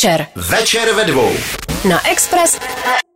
večer. 0.00 0.26
Večer 0.36 0.94
ve 0.94 1.04
dvou. 1.04 1.32
Na 1.88 2.08
Express 2.10 2.58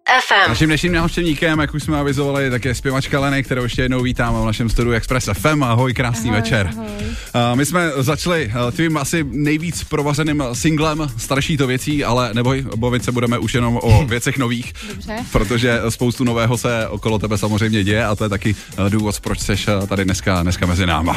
FM. 0.08 0.48
Naším 0.48 0.66
dnešním 0.68 0.92
návštěvníkem, 0.92 1.58
jak 1.58 1.74
už 1.74 1.82
jsme 1.82 1.98
avizovali, 1.98 2.50
tak 2.50 2.64
je 2.64 2.74
zpěvačka 2.74 3.20
Leny, 3.20 3.42
kterou 3.42 3.62
ještě 3.62 3.82
jednou 3.82 4.02
vítáme 4.02 4.40
v 4.42 4.44
našem 4.44 4.68
studiu 4.68 4.94
Express 4.94 5.28
FM. 5.32 5.62
Ahoj, 5.62 5.94
krásný 5.94 6.30
Ahoj, 6.30 6.40
večer. 6.40 6.70
ahoj. 6.72 6.86
Uh, 7.34 7.56
my 7.56 7.66
jsme 7.66 7.90
začali 7.96 8.46
uh, 8.64 8.70
tvým 8.70 8.96
asi 8.96 9.24
nejvíc 9.30 9.84
provařeným 9.84 10.42
singlem 10.52 11.08
Starší 11.16 11.56
to 11.56 11.66
věcí, 11.66 12.04
ale 12.04 12.34
neboj, 12.34 12.64
bavit 12.76 13.04
se 13.04 13.12
budeme 13.12 13.38
už 13.38 13.54
jenom 13.54 13.76
o 13.82 14.04
věcech 14.08 14.38
nových. 14.38 14.72
Dobře. 14.88 15.16
Protože 15.32 15.80
spoustu 15.88 16.24
nového 16.24 16.58
se 16.58 16.88
okolo 16.88 17.18
tebe 17.18 17.38
samozřejmě 17.38 17.84
děje 17.84 18.04
a 18.06 18.14
to 18.14 18.24
je 18.24 18.30
taky 18.30 18.54
uh, 18.78 18.90
důvod, 18.90 19.20
proč 19.20 19.40
jsi 19.40 19.52
uh, 19.52 19.86
tady 19.86 20.04
dneska, 20.04 20.42
dneska 20.42 20.66
mezi 20.66 20.86
náma. 20.86 21.12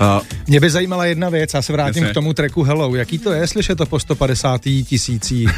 Uh, 0.00 0.20
Mě 0.46 0.60
by 0.60 0.70
zajímala 0.70 1.04
jedna 1.04 1.28
věc, 1.28 1.54
já 1.54 1.62
se 1.62 1.72
vrátím 1.72 2.02
Jasně. 2.02 2.10
k 2.10 2.14
tomu 2.14 2.32
treku 2.32 2.62
Hello. 2.62 2.94
Jaký 2.96 3.18
to 3.18 3.32
je, 3.32 3.46
slyšet 3.46 3.78
to 3.78 3.86
po 3.86 3.98
150. 4.00 4.60
tisící? 4.62 5.46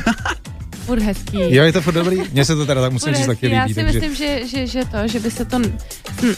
Furt 0.91 1.03
hezký. 1.03 1.36
Jo, 1.36 1.64
je 1.64 1.72
to 1.72 1.80
furt 1.80 1.94
dobrý? 1.94 2.22
Mně 2.32 2.44
se 2.44 2.57
to 2.57 2.67
teda 2.67 2.80
tak 2.80 2.93
musím 2.93 3.14
říct 3.14 3.26
taky 3.26 3.48
hezký. 3.48 3.57
Já 3.57 3.64
líbí. 3.64 3.75
si 3.75 3.81
takže... 3.85 4.00
myslím, 4.00 4.14
že, 4.17 4.40
že, 4.46 4.67
že 4.67 4.81
to, 4.85 5.08
že 5.08 5.21
by 5.21 5.31
se 5.31 5.44
to 5.44 5.58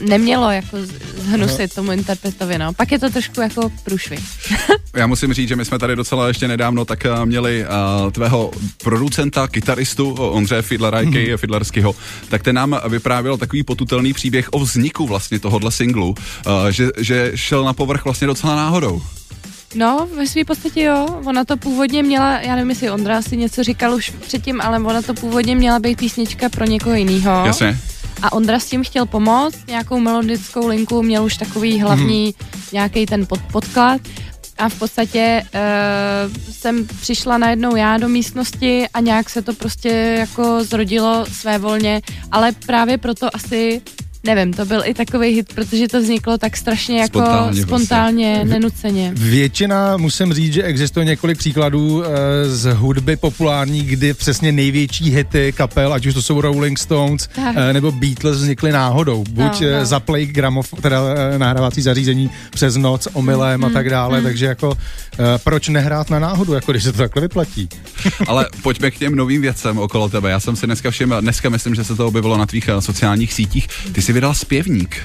nemělo 0.08 0.50
jako 0.50 0.76
zhnusit 1.16 1.74
tomu 1.74 1.92
interpretovi, 1.92 2.58
no. 2.58 2.72
Pak 2.72 2.92
je 2.92 2.98
to 2.98 3.10
trošku 3.10 3.40
jako 3.40 3.72
průšvih. 3.84 4.20
Já 4.96 5.06
musím 5.06 5.32
říct, 5.32 5.48
že 5.48 5.56
my 5.56 5.64
jsme 5.64 5.78
tady 5.78 5.96
docela 5.96 6.28
ještě 6.28 6.48
nedávno 6.48 6.84
tak 6.84 7.06
eh, 7.06 7.26
měli 7.26 7.64
uh, 8.04 8.10
tvého 8.10 8.50
producenta, 8.84 9.48
kytaristu 9.48 10.12
Ondřeje 10.12 10.62
Fidlera, 10.62 11.00
Mhm. 11.02 11.12
mm-hmm. 11.12 11.36
Fidlerského, 11.36 11.94
tak 12.28 12.42
ten 12.42 12.54
nám 12.56 12.80
vyprávěl 12.88 13.36
takový 13.36 13.62
potutelný 13.62 14.12
příběh 14.12 14.48
o 14.52 14.58
vzniku 14.58 15.06
vlastně 15.06 15.38
tohohle 15.38 15.70
singlu, 15.72 16.08
uh, 16.08 16.68
že, 16.70 16.88
že 16.98 17.32
šel 17.34 17.64
na 17.64 17.72
povrch 17.72 18.04
vlastně 18.04 18.26
docela 18.26 18.56
náhodou. 18.56 19.02
No, 19.74 20.08
ve 20.16 20.26
své 20.26 20.44
podstatě 20.44 20.82
jo. 20.82 21.06
Ona 21.26 21.44
to 21.44 21.56
původně 21.56 22.02
měla, 22.02 22.40
já 22.40 22.54
nevím, 22.54 22.70
jestli 22.70 22.90
Ondra 22.90 23.22
si 23.22 23.36
něco 23.36 23.62
říkal 23.62 23.94
už 23.94 24.10
předtím, 24.10 24.60
ale 24.60 24.78
ona 24.78 25.02
to 25.02 25.14
původně 25.14 25.56
měla 25.56 25.78
být 25.78 25.98
písnička 25.98 26.48
pro 26.48 26.64
někoho 26.64 26.94
jiného. 26.94 27.46
Jasně. 27.46 27.78
A 28.22 28.32
Ondra 28.32 28.60
s 28.60 28.64
tím 28.66 28.84
chtěl 28.84 29.06
pomoct, 29.06 29.66
nějakou 29.68 30.00
melodickou 30.00 30.66
linku, 30.68 31.02
měl 31.02 31.24
už 31.24 31.36
takový 31.36 31.80
hlavní 31.80 32.34
Mhm. 32.40 32.50
nějaký 32.72 33.06
ten 33.06 33.26
pod, 33.26 33.40
podklad. 33.52 34.00
A 34.58 34.68
v 34.68 34.78
podstatě 34.78 35.42
uh, 35.54 36.42
jsem 36.52 36.86
přišla 37.00 37.38
najednou 37.38 37.76
já 37.76 37.98
do 37.98 38.08
místnosti 38.08 38.86
a 38.94 39.00
nějak 39.00 39.30
se 39.30 39.42
to 39.42 39.52
prostě 39.54 39.88
jako 40.18 40.64
zrodilo 40.64 41.26
své 41.32 41.58
volně, 41.58 42.02
ale 42.32 42.52
právě 42.66 42.98
proto 42.98 43.36
asi 43.36 43.82
Nevím, 44.24 44.52
to 44.52 44.64
byl 44.64 44.82
i 44.84 44.94
takový 44.94 45.28
hit, 45.28 45.52
protože 45.54 45.88
to 45.88 46.00
vzniklo 46.00 46.38
tak 46.38 46.56
strašně 46.56 47.00
jako 47.00 47.18
Spontánně 47.18 47.62
spontánně, 47.62 47.66
prostě. 47.66 47.86
spontánně 47.86 48.44
nenuceně. 48.44 49.12
Většina, 49.14 49.96
musím 49.96 50.32
říct, 50.32 50.52
že 50.52 50.62
existuje 50.62 51.04
několik 51.06 51.38
příkladů 51.38 52.02
e, 52.04 52.08
z 52.48 52.72
hudby 52.74 53.16
populární, 53.16 53.82
kdy 53.82 54.14
přesně 54.14 54.52
největší 54.52 55.10
hity 55.10 55.52
kapel, 55.56 55.92
ať 55.92 56.06
už 56.06 56.14
to 56.14 56.22
jsou 56.22 56.40
Rolling 56.40 56.78
Stones 56.78 57.28
Tak. 57.34 57.56
e, 57.58 57.72
nebo 57.72 57.92
Beatles, 57.92 58.36
vznikly 58.36 58.72
náhodou. 58.72 59.24
Buď 59.30 59.60
No, 59.60 59.70
no, 59.70 59.78
no. 59.78 59.86
zaplay 59.86 60.26
gramof, 60.26 60.74
teda 60.82 61.00
e, 61.34 61.38
nahrávací 61.38 61.82
zařízení 61.82 62.30
přes 62.50 62.76
noc, 62.76 63.08
omylem 63.12 63.52
Mm, 63.60 63.64
a 63.64 63.70
tak 63.70 63.90
dále, 63.90 64.22
takže 64.22 64.46
jako 64.46 64.78
e, 65.34 65.38
proč 65.44 65.68
nehrát 65.68 66.10
na 66.10 66.18
náhodu, 66.18 66.52
jako 66.52 66.72
když 66.72 66.84
se 66.84 66.92
to 66.92 66.98
takhle 66.98 67.22
vyplatí? 67.22 67.68
Ale 68.26 68.46
pojďme 68.62 68.90
k 68.90 68.98
těm 68.98 69.16
novým 69.16 69.42
věcem 69.42 69.78
okolo 69.78 70.08
tebe. 70.08 70.30
Já 70.30 70.40
jsem 70.40 70.56
si 70.56 70.66
dneska 70.66 70.90
všiml, 70.90 71.20
dneska 71.20 71.48
myslím, 71.48 71.74
že 71.74 71.84
se 71.84 71.96
to 71.96 72.06
objevilo 72.06 72.36
na 72.38 72.46
tvých 72.46 72.68
eh, 72.68 72.80
sociálních 72.80 73.32
sítích. 73.32 73.68
Ty 73.92 74.02
jsi 74.02 74.11
vydal 74.12 74.34
zpěvník. 74.34 74.96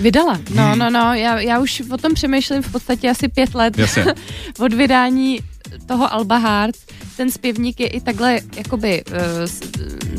Vydala. 0.00 0.40
No, 0.54 0.62
Hmm. 0.68 0.78
no, 0.78 0.90
no, 0.90 1.14
já, 1.14 1.40
já 1.40 1.58
už 1.60 1.82
o 1.90 1.96
tom 1.96 2.14
přemýšlím 2.14 2.62
v 2.62 2.72
podstatě 2.72 3.10
asi 3.10 3.28
pět 3.28 3.54
let 3.54 3.74
od 4.58 4.72
vydání 4.72 5.40
toho 5.86 6.12
Alba 6.14 6.36
Heart. 6.38 6.74
Ten 7.16 7.30
zpěvník 7.30 7.80
je 7.80 7.86
i 7.86 8.00
takhle 8.00 8.40
jakoby 8.56 9.04
uh, 9.04 9.16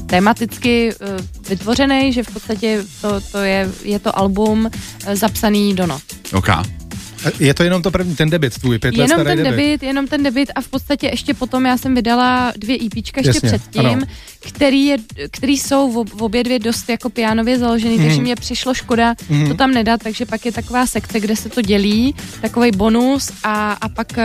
tematicky 0.06 0.94
uh, 1.02 1.08
vytvořený, 1.50 2.14
že 2.14 2.24
v 2.24 2.34
podstatě 2.34 2.84
to, 3.02 3.22
to 3.32 3.38
je, 3.38 3.70
je 3.84 4.00
to 4.00 4.18
album 4.20 4.66
uh, 5.08 5.14
zapsaný 5.14 5.76
do 5.76 5.88
not. 5.88 6.02
OK. 6.34 6.48
Je 7.40 7.54
to 7.54 7.64
jenom 7.64 7.82
to 7.82 7.92
první, 7.92 8.16
ten 8.16 8.30
debit 8.30 8.54
tvůj, 8.60 8.80
pět 8.80 8.98
let 8.98 9.04
Jenom 9.04 9.22
starý 9.22 9.36
ten 9.36 9.44
debit. 9.46 9.58
debit, 9.66 9.84
jenom 9.84 10.08
ten 10.08 10.24
debit 10.24 10.50
a 10.56 10.62
v 10.62 10.68
podstatě 10.68 11.08
ještě 11.08 11.34
potom 11.34 11.66
já 11.66 11.78
jsem 11.78 11.96
vydala 11.96 12.54
dvě 12.58 12.78
EPčka 12.86 13.22
ještě 13.26 13.30
Jasně, 13.48 13.50
předtím, 13.60 13.86
ano. 13.86 14.02
který, 14.48 14.86
je, 14.86 14.98
který 15.32 15.58
jsou 15.58 15.92
v, 16.04 16.10
v 16.18 16.24
obě 16.24 16.44
dvě 16.44 16.60
dost 16.60 16.90
jako 16.90 17.10
pianově 17.10 17.60
založený, 17.60 17.96
Mhm. 17.98 18.06
takže 18.06 18.22
mě 18.22 18.36
přišlo 18.36 18.74
škoda 18.74 19.16
to 19.48 19.54
tam 19.54 19.72
nedat, 19.72 20.04
takže 20.04 20.26
pak 20.26 20.46
je 20.46 20.52
taková 20.52 20.86
sekce, 20.86 21.20
kde 21.20 21.36
se 21.36 21.50
to 21.50 21.62
dělí, 21.62 22.16
takový 22.42 22.72
bonus 22.72 23.32
a, 23.44 23.72
a 23.82 23.90
pak 23.90 24.08
uh, 24.18 24.24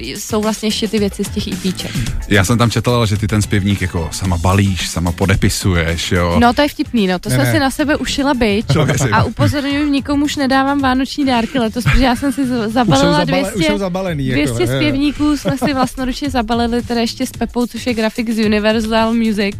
jsou 0.00 0.42
vlastně 0.42 0.66
ještě 0.66 0.88
ty 0.88 0.98
věci 0.98 1.24
z 1.24 1.28
těch 1.28 1.48
EPček. 1.48 1.90
Já 2.28 2.44
jsem 2.44 2.58
tam 2.58 2.70
četl, 2.70 3.06
že 3.06 3.16
ty 3.16 3.26
ten 3.28 3.42
zpěvník 3.42 3.80
jako 3.82 4.08
sama 4.12 4.38
balíš, 4.38 4.88
sama 4.88 5.12
podepisuješ, 5.12 6.12
jo. 6.12 6.36
No 6.40 6.52
to 6.52 6.62
je 6.62 6.68
vtipný, 6.68 7.06
no, 7.06 7.18
to 7.18 7.28
Ne, 7.28 7.36
jsem 7.36 7.44
ne. 7.44 7.52
si 7.52 7.58
na 7.58 7.70
sebe 7.70 7.96
ušila 7.96 8.34
byč 8.34 8.64
a 9.12 9.24
upozorňuji, 9.24 9.90
nikomu 9.90 10.24
už 10.24 10.36
nedávám 10.36 10.80
vánoční 10.80 11.24
dárky 11.24 11.58
letos, 11.58 11.84
protože 11.84 12.06
já 12.10 12.16
jsem 12.16 12.32
si 12.32 12.46
z- 12.46 12.66
Už 12.66 12.72
zabalila 12.72 13.12
zabale, 13.12 13.24
200, 13.42 13.58
už 13.58 13.66
jsou 13.66 13.78
zabalený. 13.78 14.28
200 14.28 14.62
jako, 14.62 14.74
zpěvníků 14.76 15.36
jsme 15.36 15.58
si 15.58 15.74
vlastnoručně 15.74 16.30
zabalili 16.30 16.82
teda 16.82 17.00
ještě 17.00 17.26
s 17.26 17.30
Pepou, 17.30 17.66
což 17.66 17.86
je 17.86 17.94
grafik 17.94 18.30
z 18.30 18.44
Universal 18.46 19.14
Music. 19.14 19.56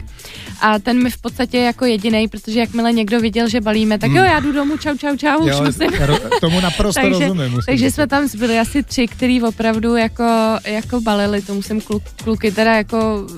A 0.60 0.78
ten 0.78 1.02
mi 1.02 1.10
v 1.10 1.18
podstatě 1.20 1.58
jako 1.58 1.84
jediný, 1.84 2.28
protože 2.28 2.60
jakmile 2.60 2.92
někdo 2.92 3.20
viděl, 3.20 3.48
že 3.48 3.60
balíme, 3.60 3.98
tak 3.98 4.10
jo, 4.10 4.24
já 4.24 4.40
jdu 4.40 4.52
domů, 4.52 4.76
čau, 4.76 4.96
čau, 4.96 5.16
čau, 5.16 5.38
už 5.40 5.50
Jo, 5.50 5.64
nosím. 5.64 5.90
ro- 5.90 6.38
tomu 6.40 6.60
naprosto 6.60 7.00
takže, 7.02 7.20
rozumím. 7.28 7.50
musím 7.50 7.60
takže 7.66 7.90
jsme 7.90 8.06
tam 8.06 8.28
zbyli 8.28 8.58
asi 8.58 8.82
tři, 8.82 9.06
který 9.08 9.42
opravdu 9.42 9.96
jako, 9.96 10.24
jako 10.66 11.00
balili, 11.00 11.42
to 11.42 11.54
musím 11.54 11.80
kluk, 11.80 12.02
kluky 12.24 12.52
teda 12.52 12.74
jako 12.74 13.26
uh, 13.30 13.36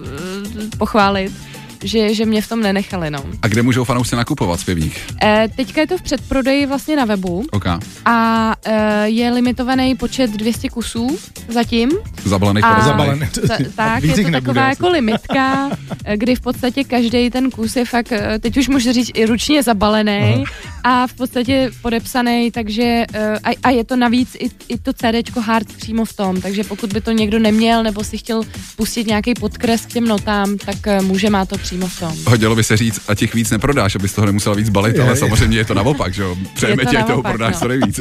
pochválit, 0.78 1.32
že, 1.82 2.14
že 2.14 2.26
mě 2.26 2.42
v 2.42 2.48
tom 2.48 2.60
nenechali, 2.60 3.10
no. 3.10 3.24
A 3.42 3.48
kde 3.48 3.62
můžou 3.62 3.84
fanoušci 3.84 4.16
nakupovat 4.16 4.60
zpěvník? 4.60 5.00
E, 5.22 5.48
teďka 5.56 5.80
je 5.80 5.86
to 5.86 5.98
v 5.98 6.02
předprodeji 6.02 6.66
vlastně 6.66 6.96
na 6.96 7.04
webu 7.04 7.44
OK. 7.52 7.64
a 8.04 8.54
e, 8.64 9.08
je 9.08 9.30
limitovaný 9.32 9.94
počet 9.94 10.30
200 10.30 10.68
kusů 10.68 11.18
zatím. 11.48 11.90
Zabalených 12.24 12.64
A- 12.64 12.68
podezřelých. 12.74 12.92
Zabalený. 12.98 13.26
Ta, 13.48 13.56
tak, 13.84 14.02
Víc 14.02 14.18
je 14.18 14.24
to 14.24 14.30
nebude 14.30 14.40
taková 14.40 14.62
asi. 14.68 14.70
jako 14.70 14.88
limitka, 14.88 15.70
eh, 16.04 16.16
kdy 16.16 16.34
v 16.36 16.40
podstatě 16.40 16.84
každý 16.84 17.30
ten 17.30 17.50
kus 17.50 17.76
je 17.76 17.84
fakt, 17.84 18.12
teď 18.40 18.56
už 18.56 18.68
můžu 18.68 18.92
říct, 18.92 19.10
i 19.14 19.26
ručně 19.26 19.62
zabalený 19.62 20.44
a 20.84 21.06
v 21.06 21.12
podstatě 21.12 21.70
podepsaný, 21.82 22.50
takže 22.50 23.04
eh, 23.14 23.38
a, 23.44 23.50
a 23.62 23.70
je 23.70 23.84
to 23.84 23.96
navíc 23.96 24.34
i, 24.38 24.50
i 24.68 24.78
to 24.78 24.92
CDčko 24.92 25.40
hard 25.40 25.72
přímo 25.76 26.04
v 26.04 26.12
tom, 26.12 26.40
takže 26.40 26.64
pokud 26.64 26.92
by 26.92 27.00
to 27.00 27.10
někdo 27.12 27.38
neměl 27.38 27.82
nebo 27.82 28.04
si 28.04 28.18
chtěl 28.18 28.42
pustit 28.76 29.06
nějaký 29.06 29.34
podkres 29.34 29.86
k 29.86 29.92
těm 29.92 30.04
notám, 30.08 30.58
tak 30.58 30.76
může 31.02 31.30
má 31.30 31.46
to 31.46 31.58
přímo 31.72 31.86
v 31.88 31.98
tom. 32.00 32.12
Hodilo 32.26 32.56
by 32.56 32.64
se 32.64 32.76
říct, 32.76 33.00
a 33.08 33.14
těch 33.14 33.34
víc 33.34 33.50
neprodáš, 33.50 33.94
abys 33.96 34.12
toho 34.12 34.26
nemusela 34.26 34.56
víc 34.56 34.68
balit, 34.68 34.96
Je, 34.96 35.02
ale 35.02 35.12
je. 35.12 35.16
samozřejmě 35.16 35.58
je 35.58 35.64
to 35.64 35.74
naopak, 35.74 36.14
že 36.14 36.22
jo? 36.22 36.36
Přejeme 36.54 36.84
to 36.84 36.90
ti, 36.90 36.96
toho 37.02 37.22
prodáš 37.22 37.54
no. 37.54 37.60
co 37.60 37.68
nejvíc. 37.68 38.00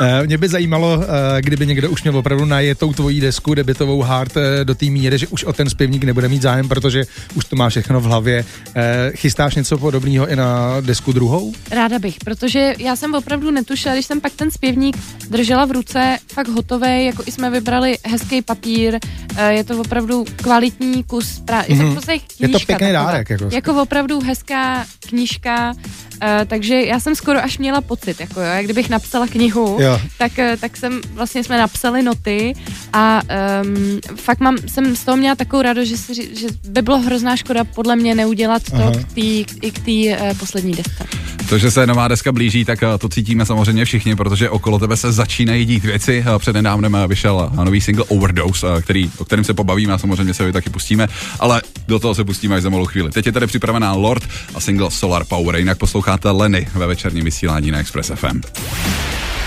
Eh, 0.00 0.26
Mě 0.26 0.38
by 0.38 0.48
zajímalo, 0.48 1.02
eh, 1.02 1.42
kdyby 1.42 1.66
někdo 1.66 1.90
už 1.90 2.02
měl 2.02 2.16
opravdu 2.18 2.44
najetou 2.44 2.92
tvojí 2.92 3.20
desku 3.20 3.54
debitovou 3.54 4.02
hard 4.02 4.36
eh, 4.36 4.64
do 4.64 4.74
té 4.74 4.86
míry, 4.86 5.18
že 5.18 5.26
už 5.26 5.44
o 5.44 5.52
ten 5.52 5.70
zpěvník 5.70 6.04
nebude 6.04 6.28
mít 6.28 6.42
zájem, 6.42 6.68
protože 6.68 7.04
už 7.34 7.44
to 7.44 7.56
má 7.56 7.68
všechno 7.68 8.00
v 8.00 8.04
hlavě. 8.04 8.44
Eh, 8.74 9.10
Chystáš 9.14 9.54
něco 9.54 9.78
podobného 9.78 10.28
i 10.30 10.36
na 10.36 10.76
desku 10.80 11.12
druhou? 11.12 11.52
Ráda 11.70 11.98
bych, 11.98 12.16
protože 12.24 12.74
já 12.78 12.96
jsem 12.96 13.14
opravdu 13.14 13.50
netušila, 13.50 13.94
když 13.94 14.06
jsem 14.06 14.20
pak 14.20 14.32
ten 14.32 14.50
zpěvník 14.50 14.96
držela 15.30 15.64
v 15.64 15.70
ruce, 15.70 16.18
fakt 16.32 16.48
hotový, 16.48 17.04
jako 17.06 17.22
i 17.26 17.32
jsme 17.32 17.50
vybrali 17.50 17.98
hezký 18.04 18.42
papír, 18.42 18.98
eh, 19.36 19.52
je 19.52 19.64
to 19.64 19.78
opravdu 19.80 20.24
kvalitní 20.36 21.04
kus, 21.04 21.42
pra- 21.46 21.64
je 21.68 21.76
to 21.76 21.82
Mhm. 21.82 21.98
Je 22.40 22.48
to 22.48 22.58
knížka 22.58 22.66
pěkný 22.66 22.91
taková. 22.92 23.12
dárek, 23.12 23.30
jako. 23.30 23.48
jako 23.52 23.82
opravdu 23.82 24.20
hezká 24.20 24.84
knížka, 25.08 25.74
eh, 26.22 26.46
takže 26.48 26.74
já 26.82 27.00
jsem 27.00 27.14
skoro 27.14 27.44
až 27.44 27.58
měla 27.58 27.80
pocit, 27.80 28.20
jako 28.20 28.40
jo, 28.40 28.46
jak 28.46 28.64
kdybych 28.64 28.90
napsala 28.90 29.26
knihu, 29.26 29.78
Jo. 29.80 30.00
tak, 30.18 30.38
eh, 30.38 30.56
tak 30.60 30.76
jsem, 30.76 31.00
vlastně 31.14 31.44
jsme 31.44 31.58
napsali 31.58 32.02
noty 32.02 32.54
a 32.92 33.20
um, 33.64 34.00
fakt 34.16 34.40
mám, 34.40 34.56
jsem 34.66 34.96
z 34.96 35.04
toho 35.04 35.16
měla 35.16 35.34
takovou 35.34 35.62
radost, 35.62 35.88
že, 35.88 35.96
si, 35.96 36.14
že 36.36 36.46
by 36.68 36.82
bylo 36.82 36.98
hrozná 36.98 37.36
škoda 37.36 37.64
podle 37.64 37.96
mě 37.96 38.14
neudělat 38.14 38.62
to 38.70 38.76
Aha. 38.76 38.92
k 38.92 39.12
tý, 39.12 39.44
i 39.62 39.70
k 39.70 39.78
té 39.78 40.22
uh, 40.30 40.38
poslední 40.38 40.72
desce. 40.72 41.04
To, 41.48 41.58
že 41.58 41.70
se 41.70 41.86
nová 41.86 42.08
deska 42.08 42.32
blíží, 42.32 42.64
tak 42.64 42.82
eh, 42.82 42.98
to 42.98 43.08
cítíme 43.08 43.46
samozřejmě 43.46 43.84
všichni, 43.84 44.16
protože 44.16 44.50
okolo 44.50 44.78
tebe 44.78 44.96
se 44.96 45.12
začínají 45.12 45.64
dít 45.66 45.84
věci. 45.84 46.24
Eh, 46.26 46.38
Před 46.38 46.52
nedávnem 46.52 46.96
eh, 46.96 47.06
vyšel 47.06 47.50
nový 47.64 47.80
single 47.80 48.04
Overdose, 48.08 48.66
eh, 48.78 48.82
který, 48.82 49.10
o 49.18 49.24
kterém 49.24 49.44
se 49.44 49.54
pobavíme 49.54 49.92
a 49.92 49.98
samozřejmě 49.98 50.34
se 50.34 50.42
ho 50.42 50.48
i 50.48 50.52
taky 50.52 50.70
pustíme, 50.70 51.08
ale 51.40 51.62
do 51.88 51.98
toho 51.98 52.14
se 52.14 52.24
pustíme 52.24 52.56
až 52.56 52.62
za 52.62 52.68
malou 52.70 52.81
chvíli. 52.86 53.10
Teď 53.10 53.26
je 53.26 53.32
tady 53.32 53.46
připravená 53.46 53.92
Lord 53.92 54.28
a 54.54 54.60
single 54.60 54.90
Solar 54.90 55.24
Power, 55.24 55.56
jinak 55.56 55.78
posloucháte 55.78 56.30
Lenny 56.30 56.68
ve 56.74 56.86
večerním 56.86 57.24
vysílání 57.24 57.70
na 57.70 57.78
Express 57.78 58.12
FM. 58.14 58.40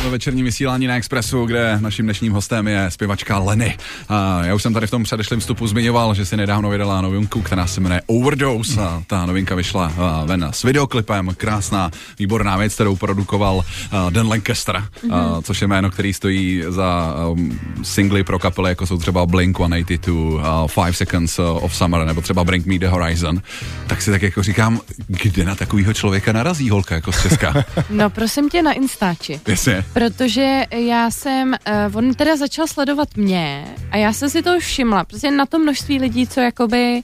Ve 0.05 0.11
večerním 0.11 0.45
vysílání 0.45 0.87
na 0.87 0.95
Expressu, 0.95 1.45
kde 1.45 1.79
naším 1.81 2.05
dnešním 2.05 2.33
hostem 2.33 2.67
je 2.67 2.91
zpěvačka 2.91 3.39
Lenny. 3.39 3.77
A 4.09 4.45
já 4.45 4.55
už 4.55 4.63
jsem 4.63 4.73
tady 4.73 4.87
v 4.87 4.91
tom 4.91 5.03
předešlém 5.03 5.39
vstupu 5.39 5.67
zmiňoval, 5.67 6.13
že 6.13 6.25
si 6.25 6.37
nedávno 6.37 6.69
vydala 6.69 7.01
novinku, 7.01 7.41
která 7.41 7.67
se 7.67 7.81
jmenuje 7.81 8.01
Overdose. 8.07 8.81
A 8.81 9.03
ta 9.07 9.25
novinka 9.25 9.55
vyšla 9.55 9.93
ven 10.25 10.47
s 10.51 10.63
videoklipem, 10.63 11.29
krásná, 11.37 11.91
výborná 12.19 12.57
věc, 12.57 12.73
kterou 12.73 12.95
produkoval 12.95 13.63
Dan 14.09 14.27
Lancaster, 14.27 14.75
mm-hmm. 14.75 15.41
což 15.41 15.61
je 15.61 15.67
jméno, 15.67 15.91
který 15.91 16.13
stojí 16.13 16.63
za 16.67 17.15
um, 17.29 17.59
singly 17.83 18.23
pro 18.23 18.39
kapely, 18.39 18.69
jako 18.69 18.87
jsou 18.87 18.97
třeba 18.97 19.25
Blink 19.25 19.57
182, 19.57 20.63
uh, 20.63 20.67
Five 20.67 20.93
Seconds 20.93 21.39
of 21.39 21.75
Summer, 21.75 22.05
nebo 22.05 22.21
třeba 22.21 22.43
Bring 22.43 22.65
Me 22.65 22.79
the 22.79 22.87
Horizon. 22.87 23.41
Tak 23.87 24.01
si 24.01 24.11
tak 24.11 24.21
jako 24.21 24.43
říkám, 24.43 24.79
kde 25.07 25.45
na 25.45 25.55
takového 25.55 25.93
člověka 25.93 26.31
narazí 26.31 26.69
holka 26.69 26.95
jako 26.95 27.11
z 27.11 27.21
Česka? 27.21 27.53
No 27.89 28.09
prosím 28.09 28.49
tě 28.49 28.61
na 28.61 28.71
Instači. 28.71 29.39
Jasně. 29.47 29.85
Protože 29.95 30.63
já 30.71 31.11
jsem, 31.11 31.55
uh, 31.89 31.97
on 31.97 32.13
teda 32.13 32.35
začal 32.35 32.67
sledovat 32.67 33.17
mě 33.17 33.65
a 33.91 33.97
já 33.97 34.13
jsem 34.13 34.29
si 34.29 34.43
to 34.43 34.59
všimla, 34.59 35.03
prostě 35.03 35.31
na 35.31 35.45
to 35.45 35.59
množství 35.59 35.99
lidí, 35.99 36.27
co 36.27 36.39
jakoby 36.39 37.03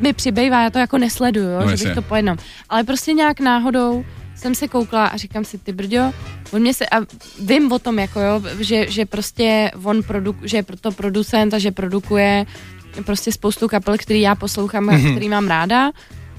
mi 0.00 0.12
přibývá, 0.12 0.62
já 0.62 0.70
to 0.70 0.78
jako 0.78 0.98
nesleduju, 0.98 1.48
jo, 1.48 1.60
no, 1.60 1.76
že 1.76 1.84
bych 1.84 1.94
to 1.94 2.02
pojednal. 2.02 2.36
Ale 2.68 2.84
prostě 2.84 3.12
nějak 3.12 3.40
náhodou 3.40 4.04
jsem 4.34 4.54
se 4.54 4.68
koukla 4.68 5.06
a 5.06 5.16
říkám 5.16 5.44
si, 5.44 5.58
ty 5.58 5.72
brďo, 5.72 6.12
on 6.50 6.60
mě 6.60 6.74
se, 6.74 6.86
a 6.86 6.96
vím 7.40 7.72
o 7.72 7.78
tom, 7.78 7.98
jako 7.98 8.20
jo, 8.20 8.42
že, 8.60 8.90
že 8.90 9.06
prostě 9.06 9.70
on 9.84 10.02
produk, 10.02 10.36
že 10.42 10.56
je 10.56 10.64
to 10.80 10.92
producent 10.92 11.54
a 11.54 11.58
že 11.58 11.70
produkuje 11.70 12.46
prostě 13.04 13.32
spoustu 13.32 13.68
kapel, 13.68 13.98
který 13.98 14.20
já 14.20 14.34
poslouchám 14.34 14.86
mm-hmm. 14.86 15.10
který 15.10 15.28
mám 15.28 15.48
ráda 15.48 15.90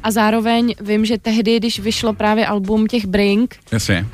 a 0.03 0.11
zároveň 0.11 0.75
vím, 0.81 1.05
že 1.05 1.17
tehdy, 1.17 1.57
když 1.57 1.79
vyšlo 1.79 2.13
právě 2.13 2.47
album 2.47 2.87
těch 2.87 3.05
Brink, 3.05 3.55
Jasně. 3.71 3.99
Uh, 4.01 4.07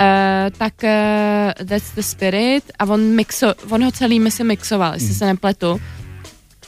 tak 0.57 0.73
uh, 0.83 1.65
That's 1.65 1.91
the 1.95 2.01
Spirit 2.01 2.63
a 2.79 2.85
on, 2.85 3.01
mixo, 3.01 3.53
on 3.69 3.83
ho 3.83 3.91
celý 3.91 4.31
si 4.31 4.43
mixoval, 4.43 4.93
jestli 4.93 5.09
mm. 5.09 5.15
se 5.15 5.25
nepletu. 5.25 5.81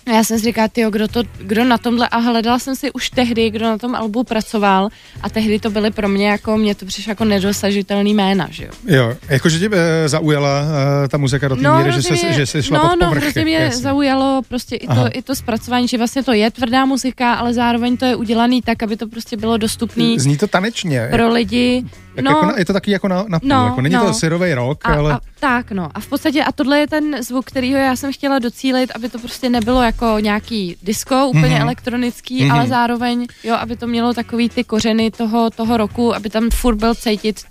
A 0.06 0.12
já 0.12 0.24
jsem 0.24 0.40
si 0.40 0.46
říkala, 0.46 0.68
tyjo, 0.68 0.90
kdo, 0.90 1.08
to, 1.08 1.24
kdo 1.38 1.64
na 1.64 1.78
tomhle, 1.78 2.08
a 2.10 2.18
hledala 2.18 2.60
jsem 2.60 2.76
si 2.76 2.92
už 2.92 3.10
tehdy, 3.10 3.50
kdo 3.50 3.66
na 3.66 3.78
tom 3.78 3.96
albu 3.96 4.24
pracoval 4.24 4.90
a 5.22 5.30
tehdy 5.30 5.60
to 5.60 5.70
byly 5.70 5.92
pro 5.92 6.10
mě 6.10 6.28
jako, 6.28 6.58
mě 6.58 6.76
to 6.76 6.86
přišlo 6.86 7.12
jako 7.12 7.26
nedosažitelný 7.26 8.14
jména, 8.14 8.48
že 8.52 8.66
jo. 8.66 8.72
Jo, 8.86 9.16
jakože 9.30 9.60
tě 9.60 9.70
e, 9.74 10.10
zaujala 10.10 10.62
e, 11.06 11.08
ta 11.08 11.18
muzika 11.18 11.48
do 11.48 11.56
té 11.56 11.62
no, 11.62 11.78
míry, 11.78 11.92
že 11.92 12.02
se, 12.02 12.34
že 12.34 12.46
se 12.46 12.64
šla 12.64 12.78
no, 12.78 12.90
pod 12.90 13.00
No, 13.02 13.10
hrozně 13.10 13.44
mě 13.44 13.56
jasný. 13.56 13.82
zaujalo 13.82 14.42
prostě 14.48 14.76
i 14.76 14.88
to, 14.88 15.10
i 15.12 15.22
to 15.22 15.36
zpracování, 15.36 15.88
že 15.88 15.98
vlastně 15.98 16.24
to 16.24 16.34
je 16.34 16.52
tvrdá 16.52 16.86
muzika, 16.86 17.34
ale 17.34 17.54
zároveň 17.54 17.98
to 17.98 18.06
je 18.06 18.16
udělaný 18.16 18.62
tak, 18.62 18.84
aby 18.84 18.98
to 18.98 19.08
prostě 19.08 19.38
bylo 19.38 19.58
dostupné. 19.58 20.14
Zní 20.18 20.38
to 20.38 20.48
tanečně. 20.48 21.08
Pro 21.12 21.34
lidi. 21.34 21.86
Tak 22.16 22.26
no, 22.26 22.32
jako 22.32 22.46
na, 22.46 22.54
je 22.58 22.66
to 22.66 22.74
taky 22.74 22.92
jako 22.92 23.08
na, 23.08 23.26
na 23.28 23.40
půl, 23.40 23.50
no, 23.50 23.66
jako 23.66 23.82
není 23.82 23.96
no. 23.96 24.06
to 24.06 24.14
syrový 24.14 24.54
rok, 24.54 24.80
a, 24.84 24.94
ale... 24.94 25.14
A, 25.14 25.20
tak 25.40 25.72
no, 25.72 25.90
a 25.94 26.00
v 26.00 26.08
podstatě, 26.08 26.44
a 26.44 26.52
tohle 26.52 26.80
je 26.80 26.88
ten 26.88 27.24
zvuk, 27.24 27.46
kterýho 27.46 27.80
já 27.80 27.96
jsem 27.96 28.14
chtěla 28.14 28.40
docílit, 28.40 28.92
aby 28.96 29.10
to 29.10 29.20
prostě 29.20 29.50
nebylo 29.50 29.82
jako 29.82 30.20
nějaký 30.20 30.78
disco, 30.84 31.28
úplně 31.28 31.56
mm-hmm. 31.56 31.62
elektronický, 31.62 32.42
mm-hmm. 32.42 32.54
ale 32.54 32.68
zároveň, 32.68 33.28
jo, 33.44 33.56
aby 33.56 33.76
to 33.76 33.88
mělo 33.88 34.14
takový 34.14 34.50
ty 34.50 34.64
kořeny 34.64 35.12
toho, 35.12 35.50
toho 35.50 35.78
roku, 35.78 36.16
aby 36.16 36.30
tam 36.30 36.50
furt 36.50 36.76
byl 36.76 36.96
cítit 36.96 37.42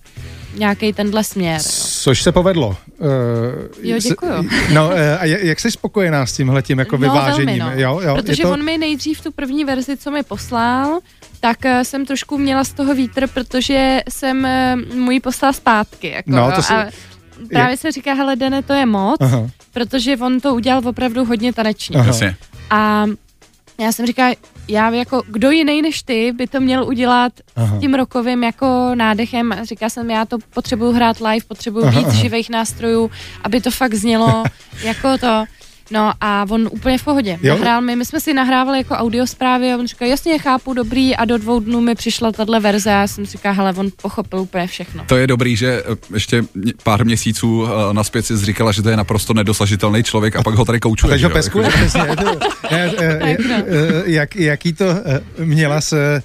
nějaký 0.56 0.92
tenhle 0.92 1.24
směr. 1.24 1.60
Jo. 1.60 1.84
Což 1.88 2.22
se 2.22 2.32
povedlo. 2.32 2.76
Uh, 2.98 3.06
jo, 3.82 3.98
děkuju. 3.98 4.32
No, 4.72 4.86
uh, 4.86 4.94
a 5.18 5.24
jak 5.24 5.60
jsi 5.60 5.70
spokojená 5.70 6.26
s 6.26 6.32
tímhletím 6.32 6.78
jako 6.78 6.96
no, 6.96 7.00
vyvážením? 7.00 7.58
Velmi, 7.58 7.76
no. 7.76 7.80
jo, 7.82 8.00
jo, 8.00 8.14
Protože 8.14 8.42
to... 8.42 8.50
on 8.50 8.64
mi 8.64 8.78
nejdřív 8.78 9.20
tu 9.20 9.32
první 9.32 9.64
verzi, 9.64 9.96
co 9.96 10.10
mi 10.10 10.22
poslal, 10.22 10.98
tak 11.44 11.58
uh, 11.64 11.80
jsem 11.82 12.06
trošku 12.06 12.38
měla 12.38 12.64
z 12.64 12.72
toho 12.72 12.94
vítr, 12.94 13.26
protože 13.26 14.00
jsem 14.08 14.48
mu 14.94 15.10
ji 15.10 15.20
poslala 15.20 15.52
zpátky. 15.52 16.08
Jako, 16.08 16.30
no, 16.30 16.52
to 16.52 16.62
si... 16.62 16.72
a 16.72 16.86
právě 17.48 17.72
je... 17.72 17.76
se 17.76 17.92
říká, 17.92 18.14
hele 18.14 18.36
Dene, 18.36 18.62
to 18.62 18.72
je 18.72 18.86
moc, 18.86 19.16
Aha. 19.20 19.48
protože 19.72 20.16
on 20.16 20.40
to 20.40 20.54
udělal 20.54 20.88
opravdu 20.88 21.24
hodně 21.24 21.52
tanečně. 21.52 21.98
A 22.70 23.06
já 23.78 23.92
jsem 23.92 24.06
říkala, 24.06 24.34
já 24.68 24.90
jako, 24.90 25.22
kdo 25.28 25.50
jiný 25.50 25.82
než 25.82 26.02
ty 26.02 26.32
by 26.32 26.46
to 26.46 26.60
měl 26.60 26.84
udělat 26.84 27.32
aha. 27.56 27.76
s 27.76 27.80
tím 27.80 27.94
rokovým 27.94 28.44
jako 28.44 28.90
nádechem. 28.94 29.54
Říkala 29.62 29.90
jsem, 29.90 30.10
já 30.10 30.24
to 30.24 30.38
potřebuju 30.54 30.92
hrát 30.92 31.16
live, 31.16 31.46
potřebuju 31.48 31.84
aha, 31.84 31.98
víc 31.98 32.08
aha. 32.08 32.20
živých 32.22 32.50
nástrojů, 32.50 33.10
aby 33.42 33.60
to 33.60 33.70
fakt 33.70 33.94
znělo 33.94 34.44
jako 34.84 35.18
to. 35.18 35.44
No 35.94 36.12
a 36.20 36.46
on 36.50 36.68
úplně 36.72 36.98
v 36.98 37.04
pohodě. 37.04 37.38
Jo? 37.42 37.54
Nahrál 37.54 37.80
mi, 37.80 37.96
my 37.96 38.04
jsme 38.04 38.20
si 38.20 38.34
nahrávali 38.34 38.78
jako 38.78 38.94
audio 38.94 39.26
zprávy 39.26 39.72
a 39.72 39.76
on 39.76 39.86
říkal, 39.86 40.08
jasně, 40.08 40.38
chápu, 40.38 40.74
dobrý 40.74 41.16
a 41.16 41.24
do 41.24 41.38
dvou 41.38 41.60
dnů 41.60 41.80
mi 41.80 41.94
přišla 41.94 42.32
tahle 42.32 42.60
verze 42.60 42.90
a 42.90 43.00
já 43.00 43.06
jsem 43.06 43.26
říkal, 43.26 43.54
hele, 43.54 43.74
on 43.76 43.88
pochopil 44.02 44.40
úplně 44.40 44.66
všechno. 44.66 45.04
To 45.06 45.16
je 45.16 45.26
dobrý, 45.26 45.56
že 45.56 45.82
eh, 45.92 45.96
ještě 46.14 46.44
pár 46.82 47.04
měsíců 47.04 47.66
eh, 47.66 47.94
naspět 47.94 48.26
si 48.26 48.36
říkala, 48.36 48.72
že 48.72 48.82
to 48.82 48.90
je 48.90 48.96
naprosto 48.96 49.34
nedosažitelný 49.34 50.02
člověk 50.02 50.36
a 50.36 50.42
pak 50.42 50.54
ho 50.54 50.64
tady 50.64 50.80
koučuje. 50.80 51.10
Takže 51.10 51.26
ho 51.26 51.32
peskuje, 51.32 51.68
jak, 54.04 54.36
jaký 54.36 54.72
to 54.72 54.84
eh, 54.90 55.20
měla 55.44 55.80
se, 55.80 56.22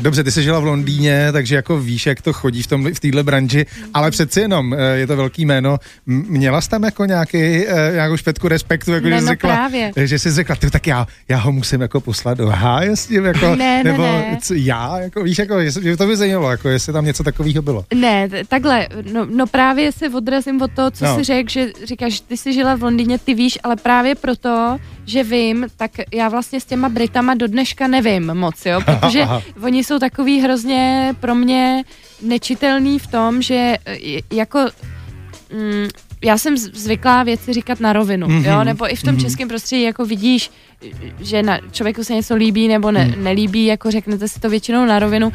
dobře, 0.00 0.24
ty 0.24 0.32
jsi 0.32 0.42
žila 0.42 0.60
v 0.60 0.64
Londýně, 0.64 1.28
takže 1.32 1.54
jako 1.54 1.80
víš, 1.80 2.06
jak 2.06 2.22
to 2.22 2.32
chodí 2.32 2.62
v, 2.62 2.66
tom, 2.66 2.94
v 2.94 3.00
téhle 3.00 3.22
branži, 3.22 3.66
ale 3.94 4.10
přeci 4.10 4.40
jenom 4.40 4.76
je 4.94 5.06
to 5.06 5.16
velký 5.16 5.46
jméno. 5.46 5.78
Měla 6.06 6.60
jsi 6.60 6.68
tam 6.68 6.82
jako 6.84 7.04
nějaký, 7.04 7.38
nějakou 7.92 8.16
špetku 8.16 8.48
respektu 8.48 8.99
jako 9.00 9.08
ne, 9.08 9.20
že, 9.20 9.20
no 9.20 9.28
řekla, 9.28 9.54
právě. 9.54 9.92
že 9.96 10.18
jsi 10.18 10.30
řekla, 10.30 10.56
ty, 10.56 10.70
tak 10.70 10.86
já, 10.86 11.06
já 11.28 11.36
ho 11.36 11.52
musím 11.52 11.80
jako 11.80 12.00
poslat 12.00 12.38
do 12.38 12.46
háje 12.48 12.96
s 12.96 13.06
tím, 13.06 13.24
jako, 13.24 13.56
ne, 13.56 13.84
nebo 13.84 14.02
ne. 14.02 14.38
Co, 14.42 14.54
já, 14.54 14.98
jako, 14.98 15.22
víš, 15.22 15.38
jako, 15.38 15.64
že 15.64 15.96
to 15.96 16.06
by 16.06 16.16
zajímalo, 16.16 16.50
jako, 16.50 16.68
jestli 16.68 16.92
tam 16.92 17.04
něco 17.04 17.24
takového 17.24 17.62
bylo. 17.62 17.84
Ne, 17.94 18.28
takhle, 18.48 18.88
no, 19.12 19.26
no, 19.30 19.46
právě 19.46 19.92
se 19.92 20.08
odrazím 20.08 20.62
od 20.62 20.70
toho, 20.72 20.90
co 20.90 21.04
no. 21.04 21.16
jsi 21.16 21.24
řekl, 21.24 21.50
že 21.50 21.72
říkáš, 21.84 22.20
ty 22.20 22.36
jsi 22.36 22.52
žila 22.52 22.74
v 22.74 22.82
Londýně, 22.82 23.18
ty 23.18 23.34
víš, 23.34 23.58
ale 23.62 23.76
právě 23.76 24.14
proto, 24.14 24.78
že 25.06 25.24
vím, 25.24 25.66
tak 25.76 25.90
já 26.12 26.28
vlastně 26.28 26.60
s 26.60 26.64
těma 26.64 26.88
Britama 26.88 27.34
do 27.34 27.46
dneška 27.46 27.86
nevím 27.86 28.34
moc, 28.34 28.66
jo, 28.66 28.80
protože 28.84 29.26
oni 29.62 29.84
jsou 29.84 29.98
takový 29.98 30.40
hrozně 30.40 31.14
pro 31.20 31.34
mě 31.34 31.84
nečitelný 32.22 32.98
v 32.98 33.06
tom, 33.06 33.42
že 33.42 33.76
jako 34.32 34.58
mm, 35.52 35.88
já 36.24 36.38
jsem 36.38 36.56
zvyklá 36.56 37.22
věci 37.22 37.52
říkat 37.52 37.80
na 37.80 37.92
rovinu, 37.92 38.26
mm-hmm. 38.26 38.52
jo, 38.52 38.64
nebo 38.64 38.92
i 38.92 38.96
v 38.96 39.02
tom 39.02 39.14
mm-hmm. 39.14 39.20
českém 39.20 39.48
prostředí 39.48 39.82
jako 39.82 40.04
vidíš, 40.06 40.50
že 41.20 41.42
na 41.42 41.58
člověku 41.72 42.04
se 42.04 42.14
něco 42.14 42.36
líbí 42.36 42.68
nebo 42.68 42.90
ne, 42.90 43.04
mm. 43.04 43.24
nelíbí, 43.24 43.66
jako 43.66 43.90
řeknete 43.90 44.28
si 44.28 44.40
to 44.40 44.50
většinou 44.50 44.86
na 44.86 44.98
rovinu, 44.98 45.32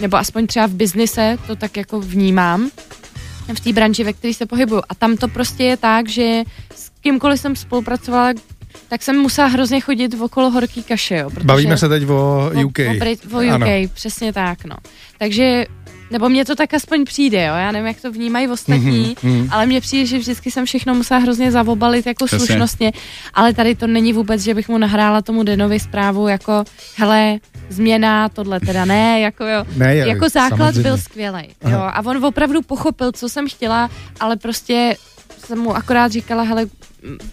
nebo 0.00 0.16
aspoň 0.16 0.46
třeba 0.46 0.66
v 0.66 0.74
biznise 0.74 1.38
to 1.46 1.56
tak 1.56 1.76
jako 1.76 2.00
vnímám, 2.00 2.70
v 3.54 3.60
té 3.60 3.72
branži, 3.72 4.04
ve 4.04 4.12
které 4.12 4.34
se 4.34 4.46
pohybuju. 4.46 4.82
A 4.88 4.94
tam 4.94 5.16
to 5.16 5.28
prostě 5.28 5.64
je 5.64 5.76
tak, 5.76 6.08
že 6.08 6.42
s 6.74 6.90
kýmkoliv 7.00 7.40
jsem 7.40 7.56
spolupracovala, 7.56 8.32
tak 8.88 9.02
jsem 9.02 9.16
musela 9.16 9.48
hrozně 9.48 9.80
chodit 9.80 10.20
okolo 10.20 10.50
horký 10.50 10.82
kaše, 10.82 11.16
jo. 11.16 11.30
Bavíme 11.44 11.78
se 11.78 11.88
teď 11.88 12.08
o 12.08 12.50
UK. 12.64 12.78
O, 12.78 12.90
o, 12.90 12.98
Brit, 12.98 13.20
o 13.32 13.38
UK, 13.38 13.50
ano. 13.50 13.66
přesně 13.94 14.32
tak, 14.32 14.64
no. 14.64 14.76
Takže 15.18 15.66
nebo 16.10 16.28
mně 16.28 16.44
to 16.44 16.56
tak 16.56 16.74
aspoň 16.74 17.04
přijde, 17.04 17.44
jo, 17.44 17.54
já 17.54 17.72
nevím, 17.72 17.86
jak 17.86 18.00
to 18.00 18.12
vnímají 18.12 18.48
ostatní, 18.48 19.16
mm-hmm. 19.22 19.48
ale 19.50 19.66
mně 19.66 19.80
přijde, 19.80 20.06
že 20.06 20.18
vždycky 20.18 20.50
jsem 20.50 20.66
všechno 20.66 20.94
musela 20.94 21.20
hrozně 21.20 21.52
zavobalit 21.52 22.06
jako 22.06 22.24
Přesně. 22.24 22.46
slušnostně, 22.46 22.92
ale 23.34 23.54
tady 23.54 23.74
to 23.74 23.86
není 23.86 24.12
vůbec, 24.12 24.42
že 24.42 24.54
bych 24.54 24.68
mu 24.68 24.78
nahrála 24.78 25.22
tomu 25.22 25.42
Denovi 25.42 25.80
zprávu 25.80 26.28
jako, 26.28 26.64
hele, 26.96 27.38
změna, 27.68 28.28
tohle 28.28 28.60
teda 28.60 28.84
ne, 28.84 29.20
jako 29.20 29.44
jo, 29.44 29.64
ne, 29.76 29.96
jako 29.96 30.28
základ 30.28 30.58
samozřejmě. 30.58 30.82
byl 30.82 30.98
skvělý, 30.98 31.48
jo, 31.70 31.78
a 31.78 32.06
on 32.06 32.24
opravdu 32.24 32.62
pochopil, 32.62 33.12
co 33.12 33.28
jsem 33.28 33.48
chtěla, 33.48 33.90
ale 34.20 34.36
prostě 34.36 34.96
jsem 35.46 35.58
mu 35.58 35.76
akorát 35.76 36.12
říkala, 36.12 36.42
hele, 36.42 36.66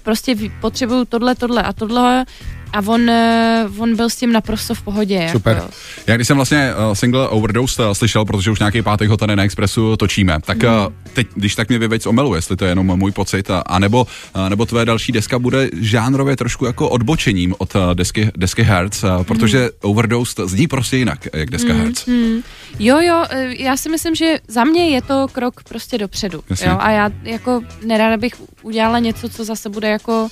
prostě 0.03 0.35
potřebuju 0.61 1.05
tohle, 1.05 1.35
tohle 1.35 1.63
a 1.63 1.73
tohle 1.73 2.25
a 2.73 2.81
on, 2.85 3.09
eh, 3.09 3.65
on 3.77 3.95
byl 3.95 4.09
s 4.09 4.15
tím 4.15 4.31
naprosto 4.31 4.75
v 4.75 4.81
pohodě. 4.81 5.29
Super. 5.31 5.55
Jako. 5.55 5.69
Já 6.07 6.15
když 6.15 6.27
jsem 6.27 6.37
vlastně 6.37 6.73
uh, 6.87 6.93
single 6.93 7.27
Overdose 7.27 7.85
uh, 7.85 7.91
slyšel, 7.93 8.25
protože 8.25 8.51
už 8.51 8.59
nějaký 8.59 8.81
pátek 8.81 9.09
ho 9.09 9.17
tady 9.17 9.35
na 9.35 9.43
Expressu 9.43 9.97
točíme, 9.97 10.37
tak 10.45 10.63
mm. 10.63 10.69
uh, 10.69 10.93
teď, 11.13 11.27
když 11.35 11.55
tak 11.55 11.69
mě 11.69 11.79
vyveď 11.79 12.01
z 12.01 12.05
omelu, 12.05 12.35
jestli 12.35 12.55
to 12.55 12.65
je 12.65 12.71
jenom 12.71 12.97
můj 12.97 13.11
pocit, 13.11 13.51
a, 13.51 13.59
a 13.59 13.79
nebo, 13.79 14.07
uh, 14.35 14.49
nebo 14.49 14.65
tvé 14.65 14.85
další 14.85 15.11
deska 15.11 15.39
bude 15.39 15.69
žánrově 15.81 16.35
trošku 16.35 16.65
jako 16.65 16.89
odbočením 16.89 17.55
od 17.57 17.75
uh, 17.75 17.81
desky, 17.93 18.31
desky 18.37 18.63
Hertz, 18.63 19.03
uh, 19.03 19.23
protože 19.23 19.59
mm. 19.59 19.69
Overdose 19.81 20.47
zní 20.47 20.67
prostě 20.67 20.97
jinak, 20.97 21.27
jak 21.33 21.49
deska 21.49 21.73
mm. 21.73 21.79
Hertz. 21.79 22.05
Mm. 22.05 22.41
Jo, 22.79 22.99
jo, 23.01 23.23
já 23.57 23.77
si 23.77 23.89
myslím, 23.89 24.15
že 24.15 24.39
za 24.47 24.63
mě 24.63 24.89
je 24.89 25.01
to 25.01 25.27
krok 25.31 25.63
prostě 25.63 25.97
dopředu. 25.97 26.43
Jo, 26.65 26.77
a 26.79 26.91
já 26.91 27.11
jako 27.23 27.61
nerada 27.85 28.17
bych 28.17 28.33
udělala 28.61 28.99
něco, 28.99 29.29
co 29.29 29.45
zase 29.45 29.69
bude 29.69 29.89
jako 29.89 30.27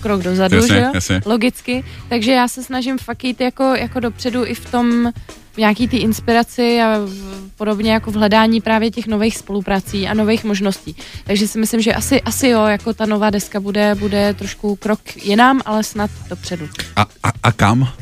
krok 0.00 0.22
dozadu, 0.22 0.56
jasně, 0.56 0.74
že? 0.74 0.86
Jasně. 0.94 1.20
Logicky. 1.26 1.84
Takže 2.08 2.32
já 2.32 2.48
se 2.48 2.62
snažím 2.62 2.98
fakt 2.98 3.24
jít 3.24 3.40
jako, 3.40 3.62
jako 3.64 4.00
dopředu 4.00 4.46
i 4.46 4.54
v 4.54 4.70
tom 4.70 5.12
v 5.52 5.56
nějaký 5.58 5.88
ty 5.88 5.96
inspiraci 5.96 6.80
a 6.82 6.98
v, 6.98 7.50
podobně 7.56 7.92
jako 7.92 8.10
v 8.10 8.14
hledání 8.14 8.60
právě 8.60 8.90
těch 8.90 9.06
nových 9.06 9.36
spoluprací 9.36 10.08
a 10.08 10.14
nových 10.14 10.44
možností. 10.44 10.96
Takže 11.24 11.48
si 11.48 11.58
myslím, 11.58 11.80
že 11.80 11.94
asi, 11.94 12.22
asi 12.22 12.48
jo, 12.48 12.64
jako 12.64 12.94
ta 12.94 13.06
nová 13.06 13.30
deska 13.30 13.60
bude, 13.60 13.94
bude 13.94 14.34
trošku 14.34 14.76
krok 14.76 15.00
jinam, 15.16 15.60
ale 15.64 15.84
snad 15.84 16.10
dopředu. 16.28 16.68
A, 16.96 17.02
a, 17.02 17.32
a 17.42 17.52
kam? 17.52 17.88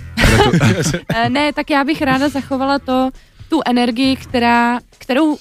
Eh, 1.15 1.31
ne, 1.31 1.53
tak 1.53 1.71
já 1.71 1.85
bych 1.85 2.03
ráda 2.03 2.29
zachovala 2.29 2.79
to, 2.79 3.11
tu 3.49 3.61
energii, 3.67 4.17
která, 4.17 4.79
kterou 4.99 5.39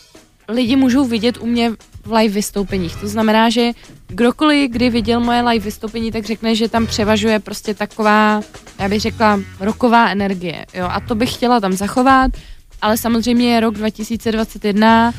lidi 0.49 0.75
můžou 0.75 1.05
vidět 1.05 1.37
u 1.37 1.45
mě 1.45 1.71
v 2.07 2.13
live 2.13 2.33
vystoupeních. 2.33 2.95
To 2.95 3.07
znamená, 3.07 3.49
že 3.49 3.71
kdokoliv, 4.07 4.71
kdy 4.71 4.89
viděl 4.89 5.19
moje 5.19 5.41
live 5.41 5.65
vystoupení, 5.65 6.11
tak 6.11 6.25
řekne, 6.25 6.55
že 6.55 6.69
tam 6.69 6.87
převažuje 6.87 7.39
prostě 7.39 7.73
taková, 7.73 8.41
já 8.79 8.89
bych 8.89 9.01
řekla, 9.01 9.39
roková 9.59 10.09
energie. 10.09 10.65
Jo? 10.73 10.87
A 10.91 10.99
to 10.99 11.15
bych 11.15 11.33
chtěla 11.33 11.59
tam 11.59 11.73
zachovat, 11.73 12.31
ale 12.81 12.97
samozřejmě 12.97 13.53
je 13.53 13.59
rok 13.59 13.73
2021, 13.73 15.13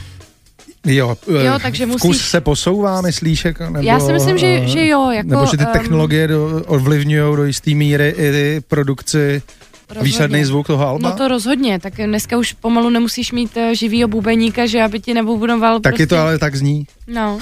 Jo, 0.87 1.17
Jo, 1.29 1.55
eh, 1.57 1.63
takže 1.63 1.87
vkus 1.87 2.05
musíš- 2.05 2.23
se 2.31 2.41
posouvá, 2.41 3.01
myslíš? 3.01 3.45
Jako, 3.45 3.65
nebo, 3.65 3.79
Já 3.89 4.01
si 4.01 4.13
myslím, 4.13 4.39
že, 4.39 4.69
že 4.69 4.87
jo. 4.87 5.11
Jako, 5.11 5.29
Nebo 5.29 5.47
že 5.47 5.57
ty 5.57 5.67
technologie 5.67 6.29
do, 6.29 6.63
ovlivňují 6.67 7.37
do 7.37 7.45
jisté 7.45 7.71
míry 7.75 8.15
i 8.19 8.61
produkci 8.69 9.43
rozhodně. 9.89 10.07
výsledný 10.11 10.45
zvuk 10.45 10.67
toho 10.67 10.89
alba? 10.89 11.11
No 11.11 11.17
to 11.17 11.29
rozhodně, 11.29 11.79
tak 11.79 11.95
dneska 11.97 12.39
už 12.39 12.53
pomalu 12.53 12.91
nemusíš 12.91 13.33
mít 13.33 13.57
uh, 13.57 13.73
živýho 13.73 14.09
bubeníka, 14.09 14.67
že 14.67 14.83
aby 14.83 15.01
ti 15.01 15.15
nebubunoval 15.15 15.81
Taky 15.81 15.97
prostě, 15.97 16.07
to 16.07 16.19
ale 16.19 16.39
tak 16.39 16.55
zní. 16.57 16.87
No, 17.07 17.39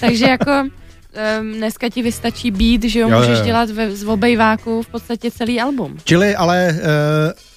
takže 0.00 0.24
jako 0.24 0.52
um, 1.40 1.52
dneska 1.52 1.88
ti 1.88 2.02
vystačí 2.02 2.50
beat, 2.50 2.82
že 2.82 2.98
jo, 3.00 3.08
Jo, 3.10 3.18
můžeš 3.18 3.38
jo. 3.38 3.44
dělat 3.44 3.70
ve, 3.70 3.96
z 3.96 4.04
obejváku 4.04 4.82
v 4.82 4.86
podstatě 4.86 5.30
celý 5.30 5.60
album. 5.60 5.96
Čili 6.04 6.36
ale, 6.36 6.68
uh, 6.72 6.80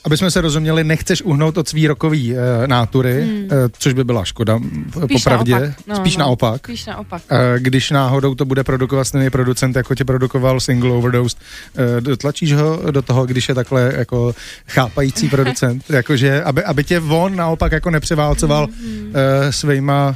aby 0.03 0.17
jsme 0.17 0.31
se 0.31 0.41
rozuměli, 0.41 0.83
nechceš 0.83 1.21
uhnout 1.21 1.57
od 1.57 1.67
svý 1.69 1.87
rokový 1.87 2.33
uh, 2.33 2.37
nátury, 2.67 3.21
hmm. 3.23 3.43
uh, 3.43 3.49
což 3.79 3.93
by 3.93 4.03
byla 4.03 4.25
škoda, 4.25 4.59
Spíš 5.03 5.23
popravdě. 5.23 5.51
naopak. 5.53 5.73
No, 5.87 5.95
Spíš 5.95 6.17
no. 6.17 6.25
naopak. 6.25 6.67
Spíš 6.67 6.85
naopak. 6.85 7.21
Uh, 7.31 7.37
když 7.57 7.91
náhodou 7.91 8.35
to 8.35 8.45
bude 8.45 8.63
produkovat 8.63 9.07
stejný 9.07 9.29
producent, 9.29 9.75
jako 9.75 9.95
tě 9.95 10.05
produkoval 10.05 10.59
single 10.59 10.91
Overdosed, 10.91 11.37
uh, 11.77 12.01
dotlačíš 12.01 12.53
ho 12.53 12.79
do 12.91 13.01
toho, 13.01 13.25
když 13.25 13.49
je 13.49 13.55
takhle 13.55 13.93
jako 13.97 14.33
chápající 14.67 15.29
producent, 15.29 15.83
jakože, 15.89 16.43
aby, 16.43 16.63
aby 16.63 16.83
tě 16.83 16.99
on 16.99 17.35
naopak 17.35 17.71
jako 17.71 17.89
nepřeválcoval 17.89 18.67
Mhm. 18.67 19.07
uh, 19.07 19.13
svýma 19.49 20.15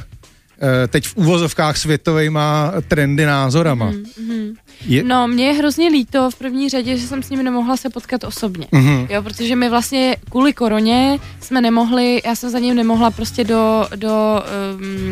teď 0.88 1.06
v 1.06 1.16
úvozovkách 1.16 1.76
světovejma 1.76 2.72
trendy 2.88 3.26
názorama. 3.26 3.86
Mhm. 4.18 4.54
Je, 4.86 5.02
No, 5.04 5.28
mě 5.28 5.46
je 5.46 5.52
hrozně 5.52 5.88
líto 5.88 6.30
v 6.30 6.34
první 6.34 6.68
řadě, 6.68 6.96
že 6.96 7.06
jsem 7.06 7.22
s 7.22 7.30
ním 7.30 7.42
nemohla 7.42 7.76
se 7.76 7.90
potkat 7.90 8.24
osobně. 8.24 8.66
Mhm. 8.72 9.06
Jo, 9.10 9.22
protože 9.22 9.56
my 9.56 9.68
vlastně 9.70 10.16
kvůli 10.30 10.52
koroně 10.52 11.18
jsme 11.40 11.60
nemohli, 11.60 12.22
já 12.24 12.34
jsem 12.34 12.50
za 12.50 12.58
ním 12.58 12.74
nemohla 12.76 13.10
prostě 13.10 13.44
do, 13.44 13.86
do, 13.96 14.42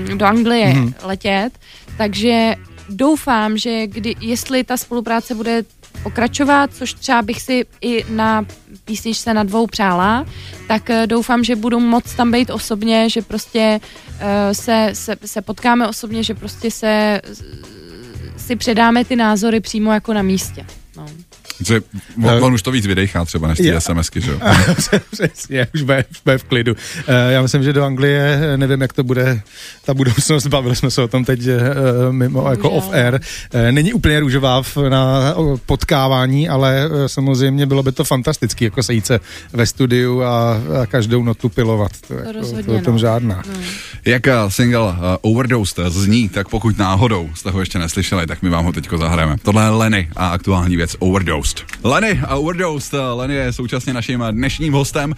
um, 0.09 0.19
do 0.19 0.27
Anglie 0.27 0.75
Mhm. 0.75 0.95
letět, 1.03 1.53
takže 1.99 2.55
doufám, 2.89 3.59
že 3.59 3.87
kdy, 3.87 4.15
jestli 4.21 4.65
ta 4.65 4.77
spolupráce 4.77 5.35
bude 5.35 5.63
pokračovat, 6.03 6.71
což 6.75 6.95
třeba 6.95 7.23
bych 7.23 7.41
si 7.43 7.65
i 7.81 8.05
na 8.09 8.47
písničce 8.85 9.35
na 9.35 9.43
dvou 9.43 9.67
přála, 9.67 10.27
tak 10.69 10.91
eh, 10.91 11.07
doufám, 11.07 11.45
že 11.45 11.57
budu 11.57 11.81
moc 11.81 12.15
tam 12.15 12.33
být 12.33 12.51
osobně, 12.51 13.11
že 13.11 13.23
prostě 13.23 13.81
eh, 14.21 14.55
se, 14.55 14.91
se, 14.93 15.17
se 15.25 15.43
potkáme 15.43 15.89
osobně, 15.89 16.23
že 16.23 16.35
prostě 16.35 16.71
se 16.71 17.21
si 18.37 18.57
předáme 18.57 19.05
ty 19.05 19.17
názory 19.17 19.61
přímo 19.61 19.93
jako 19.93 20.13
na 20.15 20.23
místě. 20.23 20.67
No. 21.71 22.29
Že 22.29 22.35
on, 22.37 22.45
on 22.45 22.55
už 22.55 22.63
to 22.63 22.71
víc 22.71 22.87
vydechá 22.87 23.25
třeba 23.25 23.49
než 23.49 23.59
ty 23.59 23.67
Je. 23.67 23.81
SMSky, 23.81 24.21
že 24.21 24.31
jo? 24.31 24.39
Přesně, 25.13 25.67
už 25.75 25.83
bude, 25.83 26.05
už 26.11 26.21
bude 26.25 26.39
v 26.39 26.45
klidu. 26.45 26.75
Eh, 27.09 27.33
Já 27.33 27.43
myslím, 27.43 27.63
že 27.63 27.73
do 27.73 27.85
Anglie, 27.85 28.41
eh, 28.55 28.57
nevím, 28.57 28.81
jak 28.81 28.93
to 28.93 29.05
bude 29.05 29.41
ta 29.85 29.95
budoucnost, 29.95 30.47
bavili 30.47 30.77
jsme 30.77 30.91
se 30.91 31.03
o 31.03 31.09
tom 31.09 31.25
teď 31.25 31.41
eh, 31.47 31.61
mimo, 32.11 32.51
jako 32.51 32.71
off-air. 32.71 33.21
Eh, 33.53 33.73
Není 33.73 33.93
úplně 33.93 34.21
růžová 34.21 34.63
v- 34.63 34.77
na 34.89 35.35
potkávání, 35.67 36.49
ale 36.49 36.89
samozřejmě 37.07 37.67
bylo 37.67 37.83
by 37.83 37.93
to 37.93 38.05
fantasticky, 38.05 38.65
jako 38.65 38.83
sejít 38.83 39.07
se 39.07 39.21
ve 39.53 39.67
studiu 39.67 40.23
a, 40.23 40.53
a 40.83 40.87
každou 40.87 41.23
notu 41.25 41.49
pilovat. 41.49 41.93
To, 42.09 42.15
jako, 42.15 42.27
to 42.27 42.39
rozhodně, 42.39 42.75
o 42.77 42.81
tom 42.81 42.95
no. 42.95 42.99
žádná. 42.99 43.43
No. 43.49 43.61
Jak 44.05 44.23
single 44.49 44.83
uh, 44.83 44.97
Overdosed 45.23 45.87
zní, 45.93 46.29
tak 46.29 46.49
pokud 46.49 46.79
náhodou 46.79 47.31
jste 47.35 47.51
ho 47.51 47.61
ještě 47.61 47.79
neslyšeli, 47.79 48.27
tak 48.27 48.43
my 48.43 48.49
vám 48.51 48.65
ho 48.65 48.73
teďko 48.73 48.99
zahrajeme. 48.99 49.37
Tohle 49.43 49.65
je 49.65 49.69
Lenny 49.71 50.09
a 50.17 50.29
aktuální 50.29 50.77
věc 50.77 50.97
Overdosed. 51.53 51.85
Lenny 51.85 52.21
a 52.27 52.37
Overdosed. 52.37 53.01
Lenny 53.15 53.35
je 53.35 53.53
současně 53.53 53.93
naším 53.93 54.25
dnešním 54.31 54.73
hostem. 54.73 55.15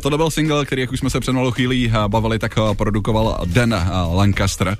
Tohle 0.00 0.18
byl 0.18 0.30
single, 0.30 0.66
který, 0.66 0.80
jak 0.80 0.92
už 0.92 0.98
jsme 0.98 1.10
se 1.10 1.20
před 1.20 1.32
malou 1.32 1.50
chvílí 1.50 1.92
bavili, 2.08 2.38
tak 2.38 2.54
produkoval 2.76 3.40
Dan 3.44 3.74
Lancaster. 4.12 4.76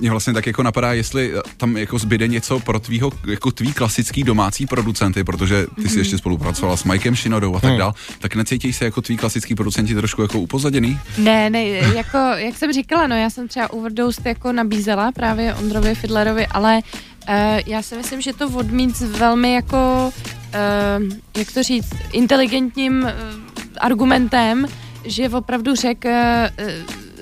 Mě 0.00 0.10
vlastně 0.10 0.32
tak 0.32 0.46
jako 0.46 0.62
napadá, 0.62 0.92
jestli 0.92 1.32
eh, 1.34 1.40
tam 1.56 1.76
jako 1.76 1.98
zbyde 1.98 2.28
něco 2.28 2.60
pro 2.60 2.80
tvýho, 2.80 3.12
jako 3.26 3.50
tvý 3.50 3.72
klasický 3.72 4.22
domácí 4.22 4.66
producenty, 4.66 5.24
protože 5.24 5.66
ty 5.82 5.88
jsi 5.88 5.98
ještě 5.98 6.18
spolupracovala 6.18 6.76
s 6.76 6.84
Mikem 6.84 7.16
Shinodou 7.16 7.56
a 7.56 7.60
tak 7.60 7.78
dál, 7.78 7.94
tak 8.18 8.34
necítíš 8.34 8.76
se 8.76 8.84
jako 8.84 9.02
tvý 9.02 9.16
klasický 9.16 9.54
producenti 9.54 9.94
trošku 9.94 10.22
jako 10.22 10.40
upozaděný? 10.40 10.98
Ne, 11.18 11.50
ne, 11.50 11.64
jako, 11.68 12.18
jak 12.18 12.56
jsem 12.56 12.72
říkala, 12.72 13.06
no 13.06 13.16
já 13.16 13.30
jsem 13.30 13.48
třeba 13.48 13.72
Overdosed 13.72 14.26
jako 14.26 14.52
nabízela 14.52 15.12
právě 15.12 15.54
Ondrovi 15.54 15.94
Fidlerovi, 15.94 16.46
ale 16.46 16.78
uh, 16.94 17.13
já 17.66 17.82
si 17.82 17.96
myslím, 17.96 18.20
že 18.20 18.32
to 18.32 18.48
odmít 18.48 18.96
s 18.96 19.02
velmi 19.02 19.54
jako, 19.54 20.12
uh, 20.14 21.12
jak 21.36 21.52
to 21.52 21.62
říct, 21.62 21.94
inteligentním 22.12 23.02
uh, 23.02 23.10
argumentem, 23.78 24.66
že 25.04 25.28
opravdu 25.28 25.74
řekl, 25.74 26.08
uh, 26.08 26.68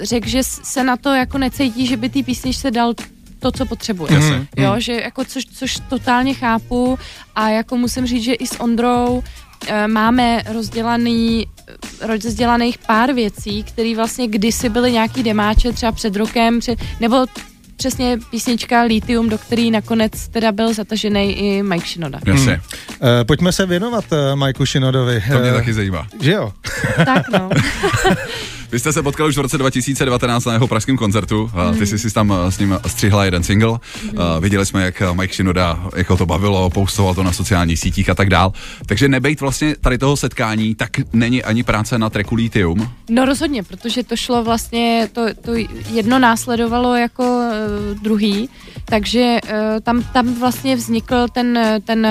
řek, 0.00 0.26
že 0.26 0.42
se 0.42 0.84
na 0.84 0.96
to 0.96 1.14
jako 1.14 1.38
necítí, 1.38 1.86
že 1.86 1.96
by 1.96 2.08
té 2.08 2.22
písničce 2.22 2.70
dal 2.70 2.94
to, 3.38 3.52
co 3.52 3.66
potřebuje. 3.66 4.12
Jasně. 4.14 4.48
Jo, 4.56 4.74
že 4.78 4.92
jako 4.92 5.24
což, 5.24 5.44
což 5.44 5.78
totálně 5.88 6.34
chápu 6.34 6.98
a 7.34 7.48
jako 7.48 7.76
musím 7.76 8.06
říct, 8.06 8.22
že 8.22 8.34
i 8.34 8.46
s 8.46 8.60
Ondrou 8.60 9.22
máme 9.86 10.42
rozdělaný, 10.46 11.46
rozdělaných 12.00 12.78
pár 12.78 13.12
věcí, 13.12 13.62
které 13.62 13.96
vlastně 13.96 14.28
kdysi 14.28 14.68
byly 14.68 14.92
nějaký 14.92 15.22
demáče 15.22 15.72
třeba 15.72 15.92
před 15.92 16.16
rokem, 16.16 16.60
před, 16.60 16.78
nebo 17.00 17.26
přesně 17.82 18.18
písnička 18.30 18.82
Lithium, 18.82 19.28
do 19.28 19.38
který 19.38 19.70
nakonec 19.70 20.28
teda 20.28 20.52
byl 20.52 20.74
zatažený 20.74 21.32
i 21.32 21.62
Mike 21.62 21.86
Shinoda. 21.86 22.18
Jasně, 22.26 22.60
Eh, 23.20 23.24
Pojďme 23.24 23.52
se 23.52 23.66
věnovat 23.66 24.04
uh, 24.12 24.18
Majku 24.36 24.66
Shinodovi. 24.66 25.22
to 25.32 25.38
mě 25.38 25.50
Eh, 25.50 25.52
taky 25.52 25.72
zajímá. 25.74 26.06
Že 26.20 26.32
jo? 26.32 26.52
tak 27.04 27.28
no. 27.32 27.50
Vy 28.72 28.78
jste 28.78 28.92
se 28.92 29.02
potkali 29.02 29.28
už 29.28 29.36
v 29.36 29.40
roce 29.40 29.58
2019 29.58 30.44
na 30.44 30.52
jeho 30.52 30.68
pražském 30.68 30.96
koncertu. 30.96 31.50
Mm. 31.70 31.78
Ty 31.78 31.86
jsi 31.86 31.98
si 31.98 32.14
tam 32.14 32.32
eh, 32.32 32.52
s 32.52 32.58
ním 32.58 32.78
střihla 32.86 33.24
jeden 33.24 33.42
single. 33.42 33.78
Mm. 34.04 34.18
Viděli 34.40 34.66
jsme, 34.66 34.84
jak 34.84 35.02
eh, 35.02 35.14
Mike 35.14 35.34
Shinoda, 35.34 35.80
jak 35.96 36.10
ho 36.10 36.16
to 36.16 36.26
bavilo, 36.26 36.70
postoval 36.70 37.14
to 37.14 37.22
na 37.22 37.32
sociálních 37.32 37.78
sítích 37.78 38.10
a 38.10 38.14
tak 38.14 38.30
dál. 38.30 38.52
Takže 38.86 39.08
nebejt 39.08 39.40
vlastně 39.40 39.76
tady 39.80 39.98
toho 39.98 40.16
setkání, 40.16 40.74
tak 40.74 40.90
není 41.12 41.42
ani 41.42 41.62
práce 41.62 41.98
na 41.98 42.10
tracku 42.10 42.34
Lithium. 42.34 42.90
No 43.10 43.24
rozhodně, 43.24 43.62
protože 43.62 44.02
to 44.02 44.16
šlo 44.16 44.44
vlastně, 44.44 45.08
to, 45.12 45.26
to 45.42 45.52
jedno 45.90 46.18
následovalo 46.18 46.94
jako 46.94 47.22
uh, 47.22 47.98
druhý, 48.02 48.48
takže 48.84 49.38
tam, 49.82 50.02
tam 50.12 50.34
vlastně 50.34 50.76
vznikl 50.76 51.26
ten, 51.32 51.80
ten 51.84 52.08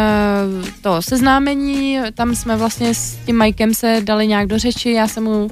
to 0.82 1.02
seznámení, 1.02 2.00
tam 2.14 2.36
jsme 2.36 2.56
vlastně 2.56 2.96
s 2.96 3.18
tím 3.26 3.38
Mikem 3.38 3.74
se 3.74 4.02
dali 4.04 4.28
nějak 4.28 4.48
do 4.48 4.60
řeči, 4.60 4.92
já 4.92 5.08
jsem 5.08 5.24
mu 5.24 5.50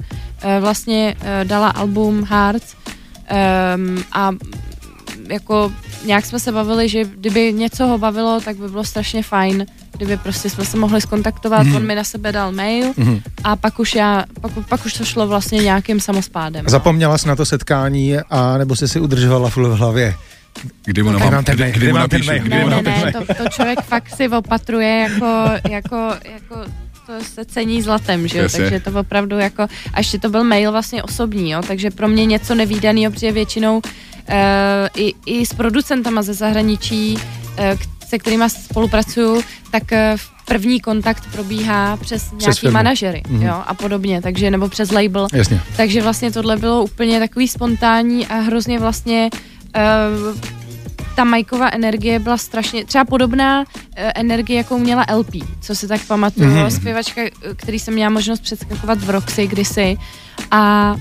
vlastně 0.60 1.16
uh, 1.20 1.26
dala 1.44 1.68
album 1.68 2.24
Hearts 2.24 2.74
um, 2.76 4.04
a 4.12 4.30
jako 5.28 5.72
nějak 6.04 6.26
jsme 6.26 6.40
se 6.40 6.52
bavili, 6.52 6.88
že 6.88 7.04
kdyby 7.04 7.52
něco 7.52 7.86
ho 7.86 7.98
bavilo, 7.98 8.40
tak 8.40 8.56
by 8.56 8.68
bylo 8.68 8.84
strašně 8.84 9.22
fajn, 9.22 9.66
kdyby 9.96 10.16
prostě 10.16 10.50
jsme 10.50 10.64
se 10.64 10.76
mohli 10.76 11.00
skontaktovat, 11.00 11.66
mm. 11.66 11.76
on 11.76 11.86
mi 11.86 11.94
na 11.94 12.04
sebe 12.04 12.32
dal 12.32 12.52
mail 12.52 12.92
mm. 12.96 13.20
a 13.44 13.56
pak 13.56 13.78
už 13.78 13.94
já, 13.94 14.24
pak, 14.40 14.52
pak 14.68 14.86
už 14.86 14.92
to 14.92 15.04
šlo 15.04 15.26
vlastně 15.26 15.58
nějakým 15.58 16.00
samospádem. 16.00 16.68
Zapomněla 16.68 17.18
jsi 17.18 17.28
na 17.28 17.36
to 17.36 17.44
setkání 17.44 18.16
a 18.30 18.58
nebo 18.58 18.76
jsi 18.76 18.88
si 18.88 19.00
udržovala 19.00 19.50
v 19.50 19.56
hlavě? 19.56 20.14
Kdy 20.84 21.02
mu, 21.02 21.12
napíšu, 21.12 21.56
kdy, 21.72 21.92
mu 21.92 21.98
napíšu, 21.98 22.30
Ne, 22.30 22.64
ne, 22.64 22.82
ne, 22.82 23.12
to, 23.12 23.34
to 23.34 23.48
člověk 23.48 23.80
fakt 23.80 24.16
si 24.16 24.28
opatruje 24.28 25.08
jako, 25.08 25.50
jako, 25.70 25.96
jako 26.32 26.56
se 27.22 27.44
cení 27.44 27.82
zlatem, 27.82 28.28
že 28.28 28.38
jo, 28.38 28.42
Jasně. 28.42 28.58
takže 28.58 28.80
to 28.80 29.00
opravdu 29.00 29.38
jako, 29.38 29.62
a 29.94 29.98
ještě 30.00 30.18
to 30.18 30.28
byl 30.28 30.44
mail 30.44 30.72
vlastně 30.72 31.02
osobní, 31.02 31.50
jo, 31.50 31.62
takže 31.66 31.90
pro 31.90 32.08
mě 32.08 32.26
něco 32.26 32.54
nevýdaného, 32.54 33.12
protože 33.12 33.32
většinou 33.32 33.76
uh, 33.76 33.82
i, 34.96 35.14
i 35.26 35.46
s 35.46 35.54
producentama 35.54 36.22
ze 36.22 36.34
zahraničí, 36.34 37.14
uh, 37.16 37.78
se 38.08 38.18
kterými 38.18 38.44
spolupracuju, 38.50 39.42
tak 39.70 39.82
uh, 39.92 39.98
první 40.44 40.80
kontakt 40.80 41.24
probíhá 41.32 41.96
přes 41.96 42.32
nějaký 42.40 42.58
firmu. 42.60 42.74
manažery, 42.74 43.22
Mhm. 43.28 43.42
jo, 43.46 43.62
a 43.66 43.74
podobně, 43.74 44.22
takže, 44.22 44.50
nebo 44.50 44.68
přes 44.68 44.90
label, 44.90 45.26
Jasně. 45.32 45.60
takže 45.76 46.02
vlastně 46.02 46.30
tohle 46.32 46.56
bylo 46.56 46.82
úplně 46.84 47.18
takový 47.20 47.48
spontánní 47.48 48.26
a 48.26 48.34
hrozně 48.34 48.78
vlastně 48.78 49.30
uh, 49.76 50.36
ta 51.16 51.24
Majkova 51.24 51.68
energie 51.72 52.18
byla 52.18 52.36
strašně, 52.36 52.84
třeba 52.84 53.04
podobná 53.04 53.60
uh, 53.60 53.64
energie, 54.14 54.56
jakou 54.58 54.78
měla 54.78 55.06
LP, 55.14 55.30
co 55.60 55.74
si 55.74 55.88
tak 55.88 56.00
pamatuju, 56.06 56.46
Mhm. 56.50 56.56
mm-hmm. 56.58 56.76
zpěvačka, 56.80 57.20
eh, 57.22 57.30
který 57.56 57.78
jsem 57.78 57.94
měla 57.94 58.10
možnost 58.10 58.40
předskakovat 58.40 58.98
v 58.98 59.10
Roxy 59.10 59.46
kdysi 59.46 59.96
a 60.50 60.94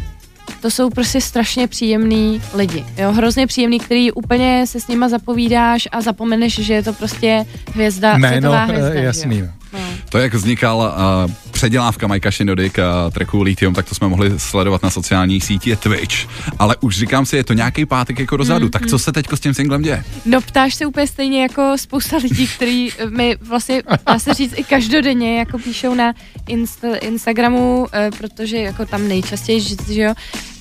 to 0.61 0.71
jsou 0.71 0.89
prostě 0.89 1.21
strašně 1.21 1.67
příjemný 1.67 2.41
lidi, 2.53 2.85
jo, 2.97 3.11
hrozně 3.11 3.47
příjemný, 3.47 3.79
který 3.79 4.11
úplně 4.11 4.67
se 4.67 4.79
s 4.79 4.87
nima 4.87 5.09
zapovídáš 5.09 5.87
a 5.91 6.01
zapomeneš, 6.01 6.59
že 6.59 6.73
je 6.73 6.83
to 6.83 6.93
prostě 6.93 7.45
hvězda, 7.73 8.17
Jméno, 8.17 8.27
světová 8.31 8.63
eh, 8.63 8.65
hvězda, 8.65 8.93
že 9.35 9.39
jo. 9.39 9.47
No. 9.73 9.79
To, 10.09 10.17
jak 10.17 10.33
vznikal 10.33 10.77
uh, 10.77 11.31
předělávka 11.51 12.07
Majka 12.07 12.31
Shinodik 12.31 12.77
uh, 12.77 13.13
tracku 13.13 13.41
Lithium, 13.41 13.73
tak 13.73 13.89
to 13.89 13.95
jsme 13.95 14.07
mohli 14.07 14.39
sledovat 14.39 14.83
na 14.83 14.89
sociálních 14.89 15.43
sítích 15.43 15.77
Twitch. 15.77 16.15
Ale 16.59 16.75
už 16.79 16.97
říkám 16.97 17.25
si, 17.25 17.35
je 17.37 17.43
to 17.43 17.53
nějaký 17.53 17.85
pátek 17.85 18.19
jako 18.19 18.37
dozadu. 18.37 18.65
Mm, 18.65 18.71
tak 18.71 18.85
co 18.87 18.99
se 18.99 19.11
teď 19.11 19.27
s 19.33 19.39
tím 19.39 19.53
singlem 19.53 19.81
děje? 19.81 20.03
No 20.25 20.41
ptáš 20.41 20.75
se 20.75 20.85
úplně 20.85 21.07
stejně 21.07 21.41
jako 21.41 21.73
spousta 21.75 22.17
lidí, 22.17 22.47
kteří 22.47 22.91
mi 23.09 23.37
vlastně, 23.41 23.83
dá 24.05 24.19
se 24.19 24.33
říct, 24.33 24.53
i 24.57 24.63
každodenně 24.63 25.39
jako 25.39 25.57
píšou 25.57 25.95
na 25.95 26.13
insta, 26.47 26.95
Instagramu, 26.95 27.79
uh, 27.79 27.87
protože 28.17 28.57
jako 28.57 28.85
tam 28.85 29.07
nejčastěji, 29.07 29.61
že 29.91 30.01
jo, 30.01 30.13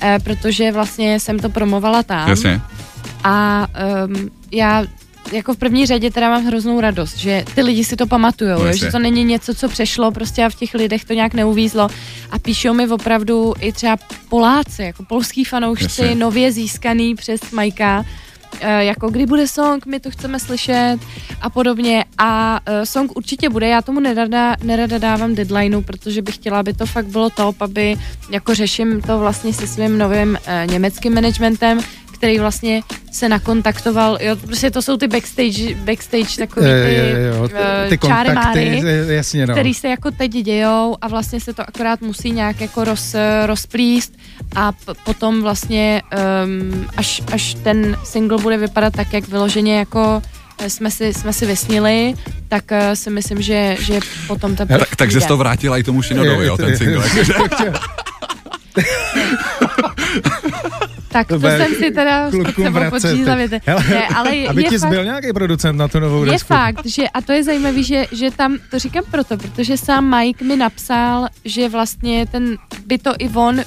uh, 0.02 0.24
protože 0.24 0.72
vlastně 0.72 1.20
jsem 1.20 1.38
to 1.38 1.48
promovala 1.48 2.02
tam. 2.02 2.28
Jasně. 2.28 2.60
A 3.24 3.66
um, 4.06 4.30
já 4.52 4.84
jako 5.32 5.54
v 5.54 5.56
první 5.56 5.86
řadě 5.86 6.10
teda 6.10 6.30
mám 6.30 6.44
hroznou 6.46 6.80
radost, 6.80 7.16
že 7.16 7.44
ty 7.54 7.62
lidi 7.62 7.84
si 7.84 7.96
to 7.96 8.06
pamatujou, 8.06 8.64
No, 8.64 8.72
že 8.72 8.90
to 8.90 8.98
není 8.98 9.24
něco, 9.24 9.54
co 9.54 9.68
přešlo 9.68 10.10
prostě 10.10 10.44
a 10.44 10.48
v 10.48 10.54
těch 10.54 10.74
lidech 10.74 11.04
to 11.04 11.12
nějak 11.12 11.34
neuvízlo. 11.34 11.88
A 12.30 12.38
píšou 12.38 12.74
mi 12.74 12.88
opravdu 12.88 13.54
i 13.60 13.72
třeba 13.72 13.96
Poláci, 14.28 14.82
jako 14.82 15.04
polský 15.04 15.44
fanoušci, 15.44 16.02
Jasně. 16.02 16.14
nově 16.14 16.52
získaný 16.52 17.14
přes 17.14 17.50
Majka, 17.50 18.04
eh, 18.60 18.84
jako 18.84 19.10
kdy 19.10 19.26
bude 19.26 19.48
song, 19.48 19.86
my 19.86 20.00
to 20.00 20.10
chceme 20.10 20.40
slyšet 20.40 20.98
a 21.40 21.50
podobně. 21.50 22.04
A 22.18 22.60
uh, 22.68 22.84
song 22.84 23.16
určitě 23.16 23.48
bude, 23.48 23.68
já 23.68 23.82
tomu 23.82 24.00
nerada, 24.00 24.56
nerada 24.62 24.98
dávám 24.98 25.34
deadlineu, 25.34 25.82
protože 25.82 26.22
bych 26.22 26.34
chtěla, 26.34 26.60
aby 26.60 26.72
to 26.74 26.86
fakt 26.86 27.06
bylo 27.06 27.30
top, 27.30 27.62
aby 27.62 27.96
jako 28.30 28.54
řeším 28.54 29.00
to 29.02 29.18
vlastně 29.18 29.52
se 29.52 29.66
svým 29.66 29.98
novým 29.98 30.28
uh, 30.30 30.70
německým 30.72 31.14
managementem, 31.14 31.80
který 32.18 32.38
vlastně 32.38 32.82
se 33.12 33.28
nakontaktoval, 33.28 34.18
jo, 34.20 34.36
prostě 34.36 34.70
to 34.70 34.82
jsou 34.82 34.96
ty 34.96 35.08
backstage, 35.08 35.74
backstage 35.74 36.36
takový 36.38 36.66
ty, 36.66 36.72
Eh, 36.72 37.28
jo, 37.28 37.34
jo, 37.42 37.48
eh, 37.54 37.86
ty 37.88 37.98
čáry 37.98 38.28
kontakty, 38.28 38.64
máry, 38.64 38.82
eh, 39.08 39.12
jasně 39.14 39.46
no. 39.46 39.54
který 39.54 39.74
se 39.74 39.88
jako 39.88 40.10
teď 40.10 40.30
dějou 40.30 40.96
a 41.00 41.08
vlastně 41.08 41.40
se 41.40 41.54
to 41.54 41.62
akorát 41.68 42.00
musí 42.00 42.30
nějak 42.30 42.60
jako 42.60 42.84
roz, 42.84 43.14
rozplíst 43.46 44.18
a 44.56 44.72
p- 44.72 44.78
potom 45.04 45.42
vlastně 45.42 46.02
um, 46.44 46.86
až, 46.96 47.22
až 47.32 47.54
ten 47.54 47.96
single 48.04 48.38
bude 48.38 48.56
vypadat 48.56 48.92
tak, 48.92 49.12
jak 49.12 49.28
vyloženě 49.28 49.78
jako 49.78 50.22
eh, 50.58 50.70
jsme 50.70 50.90
si, 50.90 51.14
jsme 51.14 51.32
si 51.32 51.46
vysnili, 51.46 52.14
tak 52.48 52.64
uh, 52.70 52.78
si 52.94 53.10
myslím, 53.10 53.42
že, 53.42 53.76
že 53.80 54.00
potom 54.26 54.56
ta 54.56 54.64
Tak, 54.66 54.96
takže 54.96 55.20
jsi 55.20 55.28
to 55.28 55.36
vrátila 55.36 55.78
i 55.78 55.82
tomu 55.82 56.02
Shinodovi, 56.02 56.46
jo, 56.46 56.56
ten 56.56 56.76
single. 56.76 57.04
Tak 61.08 61.28
to 61.28 61.40
jsem 61.40 61.74
si 61.74 61.90
teda 61.90 62.30
sebou 62.30 62.62
Ne, 63.90 64.08
ale 64.08 64.36
je, 64.36 64.48
Aby 64.48 64.62
je 64.62 64.68
ti 64.68 64.78
fakt, 64.78 64.90
zbyl 64.90 65.04
nějaký 65.04 65.32
producent 65.32 65.78
na 65.78 65.88
tu 65.88 66.00
novou 66.00 66.24
Je 66.24 66.30
desku. 66.32 66.46
fakt, 66.46 66.86
že 66.86 67.08
a 67.08 67.20
to 67.20 67.32
je 67.32 67.44
zajímavé, 67.44 67.82
že, 67.82 68.04
že 68.12 68.30
tam, 68.30 68.58
to 68.70 68.78
říkám 68.78 69.04
proto, 69.10 69.36
protože 69.36 69.76
sám 69.76 70.18
Mike 70.18 70.44
mi 70.44 70.56
napsal, 70.56 71.28
že 71.44 71.68
vlastně 71.68 72.26
ten, 72.26 72.56
by 72.86 72.98
to 72.98 73.12
i 73.18 73.28
on 73.28 73.60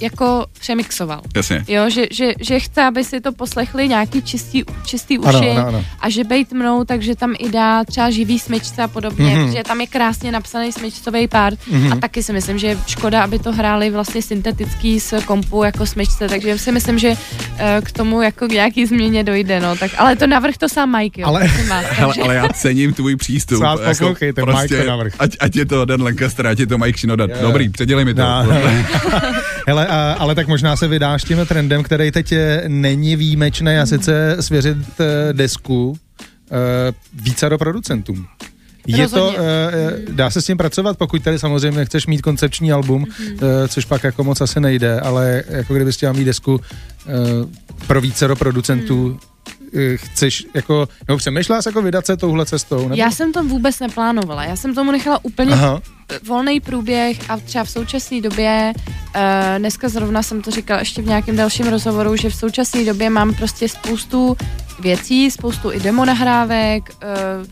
jako 0.00 0.46
přemixoval. 0.60 1.20
Jasně. 1.36 1.64
Jo, 1.68 1.90
že, 1.90 2.06
že, 2.10 2.32
že 2.40 2.60
chce, 2.60 2.82
aby 2.82 3.04
si 3.04 3.20
to 3.20 3.32
poslechli 3.32 3.88
nějaký 3.88 4.22
čistý, 4.22 4.62
čistý 4.86 5.18
uši 5.18 5.28
Ano, 5.28 5.50
ano, 5.50 5.66
ano. 5.68 5.84
a 6.00 6.10
že 6.10 6.24
bejt 6.24 6.52
mnou, 6.52 6.84
takže 6.84 7.14
tam 7.16 7.34
i 7.38 7.48
dá 7.48 7.84
třeba 7.84 8.10
živý 8.10 8.38
smyčce 8.38 8.82
a 8.82 8.88
podobně, 8.88 9.24
Mhm. 9.26 9.36
mm-hmm. 9.38 9.46
protože 9.50 9.62
tam 9.62 9.80
je 9.80 9.86
krásně 9.86 10.32
napsaný 10.32 10.72
smyčcový 10.72 11.28
part 11.28 11.58
Mhm. 11.70 11.92
a 11.92 11.96
taky 11.96 12.22
si 12.22 12.32
myslím, 12.32 12.58
že 12.58 12.66
je 12.66 12.78
škoda, 12.86 13.24
aby 13.24 13.38
to 13.38 13.52
hráli 13.52 13.90
vlastně 13.90 14.22
syntetický 14.22 15.00
z 15.00 15.14
kompu 15.24 15.62
jako 15.64 15.86
smyčce, 15.86 16.28
takže 16.28 16.58
si 16.58 16.72
myslím, 16.72 16.98
že 16.98 17.12
eh, 17.58 17.80
k 17.84 17.92
tomu 17.92 18.22
jako 18.22 18.48
k 18.48 18.52
nějaký 18.52 18.86
změně 18.86 19.24
dojde, 19.24 19.60
no, 19.60 19.76
tak, 19.76 19.90
ale 19.98 20.16
to 20.16 20.26
navrh 20.26 20.56
to 20.56 20.68
sám 20.68 20.96
Mike, 20.96 21.20
jo, 21.20 21.26
Ale- 21.28 21.48
vás, 21.68 21.84
takže- 22.00 22.22
ale 22.22 22.34
já 22.34 22.48
cením 22.48 22.92
tvůj 22.92 23.16
přístup. 23.16 23.60
Vás 23.62 23.80
poslouchejte, 23.80 24.42
Mike 24.46 24.82
to 24.82 24.86
navrh. 24.90 25.12
ať, 25.18 25.30
ať 25.40 25.56
je 25.56 25.66
to 25.66 25.84
Dan 25.84 26.02
Lancaster, 26.02 26.46
ať 26.46 26.58
je 26.58 26.66
to 26.66 26.78
Mike 26.78 26.98
Shinoda. 26.98 27.24
Jo. 27.24 27.36
Dobrý, 27.40 27.68
předělej 27.68 28.04
mi 28.04 28.14
to. 28.14 28.22
No. 28.22 28.46
Hele, 29.66 29.86
a, 29.86 30.16
ale 30.18 30.34
tak 30.34 30.48
možná 30.48 30.76
se 30.76 30.88
vydáš 30.88 31.24
tím 31.24 31.46
trendem, 31.46 31.82
který 31.82 32.10
teď 32.10 32.32
eh, 32.32 32.62
není 32.68 33.16
výjimečný 33.16 33.76
a 33.76 33.86
sice 33.86 34.36
svěřit 34.40 34.78
eh, 35.00 35.32
desku 35.32 35.98
eh, 36.50 36.92
více 37.14 37.48
do 37.48 37.58
producentům. 37.58 38.26
Je 38.86 39.08
to, 39.08 39.34
eh, 39.38 40.12
dá 40.12 40.30
se 40.30 40.42
s 40.42 40.46
tím 40.46 40.56
pracovat, 40.56 40.98
pokud 40.98 41.22
tady 41.22 41.38
samozřejmě 41.38 41.84
chceš 41.84 42.06
mít 42.06 42.22
koncepční 42.22 42.72
album, 42.72 43.06
eh, 43.20 43.68
což 43.68 43.84
pak 43.84 44.04
jako 44.04 44.24
moc 44.24 44.40
asi 44.40 44.60
nejde, 44.60 45.00
ale 45.00 45.42
jako 45.48 45.74
kdybys 45.74 45.96
chtěla 45.96 46.12
mít 46.12 46.24
desku 46.24 46.60
eh, 46.60 47.12
pro 47.86 48.00
více 48.00 48.28
do 48.28 48.36
producentů, 48.36 49.18
eh, 49.22 49.35
chceš 49.96 50.46
jako, 50.54 50.88
nebo 51.08 51.18
přemýšlela 51.18 51.62
jsi 51.62 51.68
jako 51.68 51.82
vydat 51.82 52.06
se 52.06 52.16
touhle 52.16 52.46
cestou? 52.46 52.82
Nebo? 52.82 52.94
Já 52.94 53.10
jsem 53.10 53.32
to 53.32 53.44
vůbec 53.44 53.80
neplánovala, 53.80 54.44
já 54.44 54.56
jsem 54.56 54.74
tomu 54.74 54.92
nechala 54.92 55.24
úplně 55.24 55.52
Aha, 55.52 55.80
volný 56.26 56.60
průběh 56.60 57.30
a 57.30 57.36
třeba 57.36 57.64
v 57.64 57.70
současné 57.70 58.20
době, 58.20 58.72
uh, 58.76 59.22
dneska 59.58 59.88
zrovna 59.88 60.22
jsem 60.22 60.42
to 60.42 60.50
říkala 60.50 60.80
ještě 60.80 61.02
v 61.02 61.06
nějakém 61.06 61.36
dalším 61.36 61.66
rozhovoru, 61.66 62.16
že 62.16 62.30
v 62.30 62.34
současné 62.34 62.84
době 62.84 63.10
mám 63.10 63.34
prostě 63.34 63.68
spoustu 63.68 64.36
věcí, 64.80 65.30
spoustu 65.30 65.72
i 65.72 65.80
demo 65.80 66.04
nahrávek, 66.04 66.82
uh, 66.90 67.46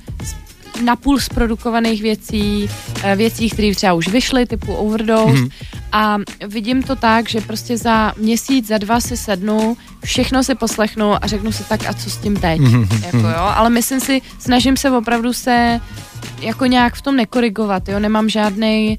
napůl 0.83 1.19
zprodukovaných 1.21 2.03
věcí, 2.03 2.71
uh, 3.05 3.15
věcí, 3.17 3.51
které 3.51 3.75
třeba 3.75 3.93
už 3.93 4.09
vyšly, 4.09 4.47
typu 4.47 4.73
Overdose 4.75 5.33
Mhm. 5.33 5.45
mm-hmm. 5.45 5.51
a 5.93 6.17
vidím 6.47 6.83
to 6.83 6.97
tak, 6.97 7.29
že 7.29 7.41
prostě 7.41 7.77
za 7.77 8.13
měsíc, 8.17 8.67
za 8.67 8.79
dva 8.79 9.01
si 9.01 9.17
sednu, 9.17 9.77
všechno 10.05 10.45
si 10.45 10.55
poslechnu 10.55 11.25
a 11.25 11.27
řeknu 11.27 11.53
si 11.53 11.65
tak 11.65 11.87
a 11.87 11.93
co 11.95 12.11
s 12.11 12.17
tím 12.17 12.37
teď, 12.37 12.61
Mhm, 12.61 12.89
jako 13.05 13.19
jo, 13.19 13.35
ale 13.55 13.71
myslím 13.71 14.01
si, 14.01 14.23
snažím 14.39 14.77
se 14.77 14.91
opravdu 14.91 15.33
se 15.33 15.81
jako 16.41 16.67
nějak 16.67 16.95
v 16.95 17.03
tom 17.03 17.17
nekorigovat, 17.17 17.89
jo, 17.89 17.99
nemám 17.99 18.29
žádnej 18.29 18.97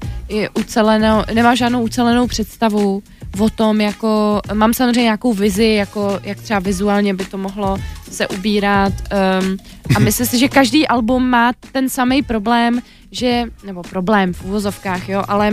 ucelenou, 0.54 1.22
nemám 1.34 1.56
žádnou 1.56 1.82
ucelenou 1.82 2.26
představu 2.26 3.02
o 3.38 3.50
tom, 3.50 3.80
jako, 3.80 4.40
mám 4.54 4.74
samozřejmě 4.74 5.02
nějakou 5.02 5.32
vizi, 5.32 5.66
jako, 5.66 6.20
jak 6.22 6.40
třeba 6.40 6.60
vizuálně 6.60 7.14
by 7.14 7.24
to 7.24 7.38
mohlo 7.38 7.78
se 8.10 8.28
ubírat 8.28 8.92
um, 8.92 9.56
a 9.96 9.98
myslím 10.00 10.26
si, 10.26 10.38
že 10.38 10.48
každý 10.48 10.88
album 10.88 11.30
má 11.30 11.52
ten 11.72 11.88
samý 11.88 12.22
problém, 12.22 12.82
že, 13.10 13.44
nebo 13.64 13.82
problém 13.82 14.32
v 14.32 14.44
úvozovkách, 14.44 15.08
jo, 15.08 15.22
ale 15.28 15.52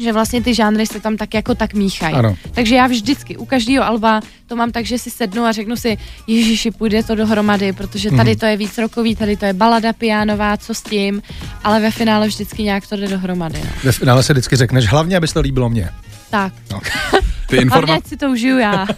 že 0.00 0.12
vlastně 0.12 0.42
ty 0.42 0.54
žánry 0.54 0.86
se 0.86 1.00
tam 1.00 1.16
tak 1.16 1.34
jako 1.34 1.54
tak 1.54 1.74
míchají. 1.74 2.14
Ano. 2.14 2.36
Takže 2.52 2.74
já 2.74 2.86
vždycky 2.86 3.36
u 3.36 3.44
každého 3.44 3.84
alba 3.84 4.20
to 4.46 4.56
mám 4.56 4.72
tak, 4.72 4.86
že 4.86 4.98
si 4.98 5.10
sednu 5.10 5.44
a 5.44 5.52
řeknu 5.52 5.76
si, 5.76 5.98
Ježiši, 6.26 6.70
půjde 6.70 7.02
to 7.02 7.14
dohromady, 7.14 7.72
protože 7.72 8.10
tady 8.10 8.36
to 8.36 8.46
je 8.46 8.56
víc 8.56 8.78
rokový, 8.78 9.16
tady 9.16 9.36
to 9.36 9.44
je 9.44 9.52
balada 9.52 9.92
pianová, 9.92 10.56
co 10.56 10.74
s 10.74 10.82
tím, 10.82 11.22
ale 11.64 11.80
ve 11.80 11.90
finále 11.90 12.26
vždycky 12.28 12.62
nějak 12.62 12.86
to 12.86 12.96
jde 12.96 13.08
dohromady. 13.08 13.58
No. 13.64 13.70
ve 13.84 13.92
finále 13.92 14.22
se 14.22 14.32
vždycky 14.32 14.56
řekneš, 14.56 14.86
hlavně, 14.86 15.16
aby 15.16 15.28
se 15.28 15.34
to 15.34 15.40
líbilo 15.40 15.68
mně. 15.68 15.90
Tak, 16.30 16.52
Ty, 17.50 17.56
informa- 17.58 18.00
si 18.08 18.16
to 18.16 18.30
užiju 18.30 18.58
já. 18.58 18.86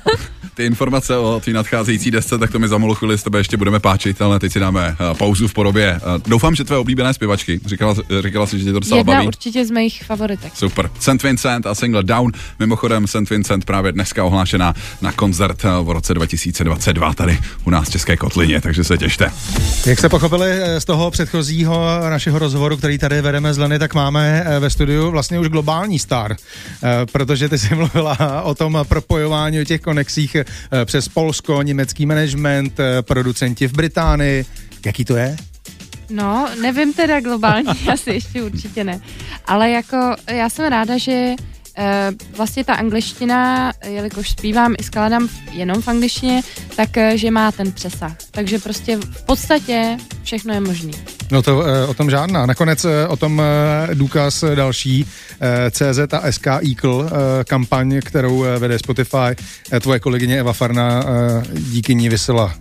ty 0.55 0.65
informace 0.65 1.17
o 1.17 1.41
té 1.45 1.51
nadcházející 1.51 2.11
desce, 2.11 2.38
tak 2.38 2.51
to 2.53 2.59
mi 2.59 2.69
za 2.69 2.79
malou 2.79 2.95
chvíli 2.95 3.19
s 3.19 3.23
tebe 3.23 3.38
ještě 3.38 3.57
budeme 3.57 3.81
páčit, 3.81 4.23
ale 4.23 4.38
teď 4.38 4.53
si 4.53 4.61
dáme 4.61 4.97
uh, 5.11 5.17
pauzu 5.17 5.49
v 5.49 5.53
podobě. 5.55 6.01
Uh, 6.17 6.23
doufám, 6.27 6.55
že 6.55 6.65
tvé 6.65 6.77
oblíbené 6.77 7.15
zpěvačky. 7.15 7.61
Říkala, 7.67 7.95
říkala 8.21 8.47
si, 8.47 8.59
že 8.59 8.65
tě 8.65 8.73
to 8.73 8.81
docela 8.81 8.99
Jedna 8.99 9.15
baví. 9.15 9.27
určitě 9.27 9.65
z 9.65 9.71
mých 9.71 10.05
favoritek. 10.05 10.57
Super. 10.57 10.91
St. 10.99 11.23
Vincent 11.23 11.67
a 11.67 11.75
single 11.75 12.03
Down. 12.03 12.33
Mimochodem 12.59 13.07
St. 13.07 13.31
Vincent 13.31 13.65
právě 13.65 13.93
dneska 13.93 14.25
ohlášená 14.25 14.75
na 15.03 15.12
koncert 15.12 15.65
eh, 15.65 15.69
v 15.83 15.91
roce 15.91 16.15
2022 16.15 17.15
tady 17.15 17.38
u 17.65 17.71
nás 17.71 17.88
v 17.88 17.93
České 17.93 18.17
kotlině, 18.17 18.61
takže 18.61 18.85
se 18.85 18.99
těšte. 18.99 19.33
Jak 19.87 19.99
jste 19.99 20.09
pochopili 20.09 20.51
z 20.79 20.85
toho 20.85 21.11
předchozího 21.11 21.87
našeho 22.11 22.38
rozhovoru, 22.38 22.77
který 22.77 22.99
tady 22.99 23.21
vedeme 23.21 23.55
z 23.55 23.59
Leny, 23.59 23.79
tak 23.79 23.95
máme 23.95 24.45
ve 24.61 24.71
studiu 24.71 25.11
vlastně 25.11 25.38
už 25.38 25.49
globální 25.49 25.99
star, 25.99 26.37
protože 27.12 27.49
ty 27.49 27.59
jsi 27.59 27.75
mluvila 27.75 28.42
o 28.43 28.55
tom 28.55 28.79
propojování, 28.89 29.61
o 29.61 29.65
těch 29.65 29.81
konexích 29.81 30.35
eh, 30.37 30.45
přes 30.85 31.09
Polsko, 31.09 31.63
německý 31.63 32.07
management, 32.07 32.81
eh, 32.81 33.03
producenti 33.03 33.69
v 33.69 33.73
Británii. 33.73 34.45
Jaký 34.87 35.05
to 35.05 35.17
je? 35.17 35.37
No, 36.11 36.49
nevím 36.63 36.93
teda 36.93 37.21
globální, 37.21 37.69
asi 37.93 38.11
ještě 38.11 38.43
určitě 38.43 38.85
ne. 38.85 39.01
Ale 39.47 39.71
jako 39.71 40.15
já 40.31 40.49
jsem 40.49 40.65
ráda, 40.65 40.99
že 40.99 41.35
vlastně 42.37 42.65
ta 42.65 42.75
angličtina, 42.75 43.73
jelikož 43.85 44.31
zpívám 44.31 44.75
i 44.79 44.83
skládám 44.83 45.29
jenom 45.53 45.83
v 45.83 45.89
angličtině, 45.89 46.43
tak 46.77 46.97
e, 46.97 47.19
že 47.19 47.31
má 47.31 47.53
ten 47.53 47.73
přesah. 47.73 48.13
Takže 48.31 48.59
prostě 48.59 48.97
v 48.97 49.23
podstatě 49.27 49.97
všechno 50.23 50.55
je 50.55 50.61
možný. 50.61 50.93
No 51.31 51.43
to 51.43 51.67
eh, 51.67 51.87
o 51.87 51.95
tom 51.95 52.11
žádná. 52.11 52.47
Nakonec 52.47 52.85
eh, 52.85 53.09
o 53.09 53.17
tom 53.17 53.43
eh, 53.43 53.95
důkaz 53.95 54.43
eh, 54.43 54.57
další 54.57 55.07
eh, 55.41 55.71
CZ 55.71 55.99
a 56.13 56.33
SK 56.33 56.47
Eagle 56.47 57.07
eh, 57.07 57.45
kampaň, 57.45 58.01
kterou 58.05 58.45
eh, 58.45 58.59
vede 58.59 58.79
Spotify. 58.79 59.37
Eh, 59.73 59.81
Tvoje 59.81 60.01
kolegyně 60.01 60.41
Eva 60.41 60.53
Farna 60.53 61.05
eh, 61.05 61.61
díky 61.61 61.95
ní 61.95 62.09
vysela 62.09 62.55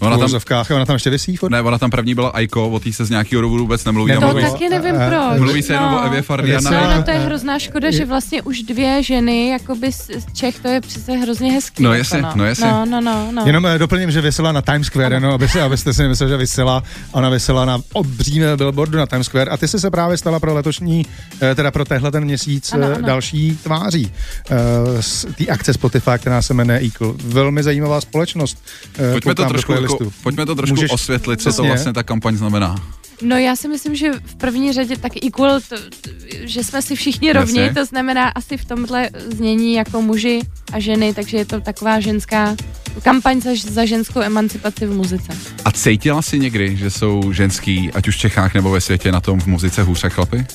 Ona 0.00 0.18
tam, 0.18 0.28
v 0.38 0.70
ona 0.70 0.84
tam 0.84 0.94
ještě 0.94 1.10
vysí 1.10 1.36
furt? 1.36 1.50
ne, 1.50 1.62
ona 1.62 1.78
tam 1.78 1.90
první 1.90 2.14
byla 2.14 2.28
Aiko, 2.28 2.68
o 2.68 2.80
té 2.80 2.92
se 2.92 3.04
z 3.04 3.10
nějakého 3.10 3.42
důvodu 3.42 3.62
vůbec 3.62 3.84
nemluví. 3.84 4.12
Ne, 4.12 4.18
tam 4.18 4.34
To 4.34 4.40
taky 4.40 4.68
nevím 4.68 4.94
Eh, 4.94 5.08
proč. 5.10 5.40
mluví 5.40 5.62
se 5.62 5.72
jenom 5.72 5.94
o 5.94 6.00
Evě 6.00 6.22
Fardiana. 6.22 6.70
No, 6.70 6.94
no, 6.96 7.02
to 7.02 7.10
je 7.10 7.18
hrozná 7.18 7.58
škoda, 7.58 7.90
že 7.90 8.04
vlastně 8.04 8.42
už 8.42 8.62
dvě 8.62 9.02
ženy, 9.02 9.48
jakoby 9.48 9.92
z 9.92 10.06
z 10.16 10.32
Čech, 10.32 10.58
to 10.58 10.68
je 10.68 10.80
přece 10.80 11.12
hrozně 11.12 11.52
hezký. 11.52 11.82
No 11.82 11.92
jako 11.92 11.98
jasně, 11.98 12.22
no. 12.22 12.32
no 12.34 12.44
jasně. 12.44 12.66
No, 12.66 12.84
no, 12.86 13.00
no, 13.00 13.28
no. 13.32 13.42
Jenom 13.46 13.66
eh, 13.66 13.78
doplním, 13.78 14.10
že 14.10 14.20
vysela 14.20 14.52
na 14.52 14.62
Times 14.62 14.86
Square, 14.86 15.20
no, 15.20 15.32
aby 15.32 15.48
se, 15.48 15.62
abyste 15.62 15.92
si 15.92 16.02
nemysleli, 16.02 16.30
že 16.30 16.36
vysela. 16.36 16.82
Ona 17.12 17.28
vysela 17.30 17.64
na 17.64 17.78
obřím 17.92 18.42
billboardu 18.56 18.98
na 18.98 19.06
Times 19.06 19.26
Square 19.26 19.50
a 19.50 19.56
ty 19.56 19.68
jsi 19.68 19.80
se 19.80 19.90
právě 19.90 20.16
stala 20.16 20.40
pro 20.40 20.54
letošní, 20.54 21.06
eh, 21.40 21.54
teda 21.54 21.70
pro 21.70 21.84
tehle 21.84 22.10
ten 22.10 22.24
měsíc 22.24 22.72
Ano, 22.72 22.86
ano. 22.86 23.06
další 23.06 23.58
tváří 23.62 24.12
eh, 24.50 25.02
z 25.02 25.26
té 25.38 25.46
akce 25.46 25.72
Spotify, 25.72 26.10
která 26.18 26.42
se 26.42 26.54
jmenuje 26.54 26.80
Equal. 26.86 27.14
Velmi 27.24 27.62
zajímavá 27.62 28.00
společnost. 28.00 28.64
Pojďme 29.12 29.34
to, 29.34 29.44
do 29.44 29.85
trošku, 29.88 30.04
jako, 30.04 30.14
pojďme 30.22 30.46
to 30.46 30.54
trošku 30.54 30.76
Můžeš- 30.76 30.92
osvětlit, 30.92 31.40
co 31.40 31.52
to 31.52 31.64
vlastně 31.64 31.92
ta 31.92 32.02
kampaň 32.02 32.36
znamená. 32.36 32.74
No 33.22 33.36
já 33.36 33.56
si 33.56 33.68
myslím, 33.68 33.94
že 33.94 34.12
v 34.24 34.34
první 34.34 34.72
řadě 34.72 34.96
tak 34.96 35.12
equal, 35.26 35.60
to, 35.68 35.76
že 36.44 36.64
jsme 36.64 36.82
si 36.82 36.96
všichni 36.96 37.32
rovni, 37.32 37.60
Jasně. 37.60 37.74
to 37.74 37.84
znamená 37.86 38.28
asi 38.28 38.56
v 38.56 38.64
tomhle 38.64 39.10
znění 39.36 39.74
jako 39.74 40.02
muži 40.02 40.40
a 40.72 40.80
ženy, 40.80 41.14
takže 41.14 41.36
je 41.36 41.44
to 41.44 41.60
taková 41.60 42.00
ženská 42.00 42.56
kampaň 43.02 43.40
za, 43.40 43.50
za 43.70 43.84
ženskou 43.84 44.20
emancipaci 44.20 44.86
v 44.86 44.92
muzice. 44.94 45.32
A 45.64 45.72
cítila 45.72 46.22
si 46.22 46.38
někdy, 46.38 46.76
že 46.76 46.90
jsou 46.90 47.32
ženský, 47.32 47.90
ať 47.94 48.08
už 48.08 48.16
v 48.16 48.18
Čechách 48.18 48.54
nebo 48.54 48.70
ve 48.70 48.80
světě, 48.80 49.12
na 49.12 49.20
tom 49.20 49.40
v 49.40 49.46
muzice 49.46 49.82
hůř 49.82 50.04
jak 50.04 50.12
chlapy? 50.12 50.46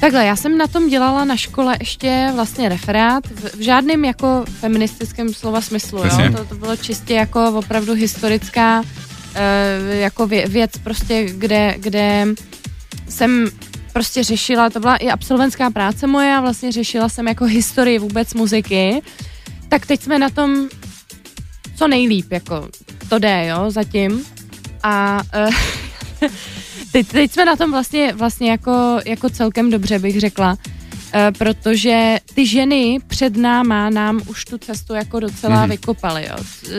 Takhle, 0.00 0.26
já 0.26 0.36
jsem 0.36 0.58
na 0.58 0.66
tom 0.66 0.88
dělala 0.88 1.24
na 1.24 1.36
škole 1.36 1.76
ještě 1.80 2.30
vlastně 2.34 2.68
referát, 2.68 3.26
v, 3.26 3.54
v 3.54 3.60
žádném 3.60 4.04
jako 4.04 4.44
feministickém 4.60 5.34
slova 5.34 5.60
smyslu, 5.60 5.98
jo? 5.98 6.32
To, 6.36 6.44
to 6.44 6.54
bylo 6.54 6.76
čistě 6.76 7.14
jako 7.14 7.52
opravdu 7.58 7.94
historická 7.94 8.82
eh, 9.34 9.96
jako 9.96 10.26
vě, 10.26 10.46
věc 10.48 10.70
prostě, 10.84 11.24
kde, 11.24 11.74
kde 11.78 12.26
jsem 13.08 13.48
prostě 13.92 14.24
řešila, 14.24 14.70
to 14.70 14.80
byla 14.80 14.96
i 14.96 15.10
absolventská 15.10 15.70
práce 15.70 16.06
moje 16.06 16.34
a 16.34 16.40
vlastně 16.40 16.72
řešila 16.72 17.08
jsem 17.08 17.28
jako 17.28 17.44
historii 17.44 17.98
vůbec 17.98 18.34
muziky, 18.34 19.02
tak 19.68 19.86
teď 19.86 20.02
jsme 20.02 20.18
na 20.18 20.30
tom 20.30 20.68
co 21.76 21.88
nejlíp, 21.88 22.32
jako 22.32 22.68
to 23.08 23.18
jde, 23.18 23.46
jo, 23.46 23.70
zatím. 23.70 24.24
A 24.82 25.20
uh, 26.22 26.30
teď, 26.92 27.06
teď 27.08 27.30
jsme 27.32 27.44
na 27.44 27.56
tom 27.56 27.70
vlastně, 27.70 28.12
vlastně 28.12 28.50
jako, 28.50 28.98
jako 29.06 29.30
celkem 29.30 29.70
dobře, 29.70 29.98
bych 29.98 30.20
řekla. 30.20 30.52
Uh, 31.14 31.20
protože 31.38 32.16
ty 32.34 32.46
ženy 32.46 32.98
před 33.06 33.36
náma 33.36 33.90
nám 33.90 34.20
už 34.26 34.44
tu 34.44 34.58
cestu 34.58 34.94
jako 34.94 35.20
docela 35.20 35.54
Mhm. 35.56 35.64
mm-hmm. 35.64 35.70
vykopaly, 35.70 36.26
jo. 36.30 36.36
Uh, 36.38 36.72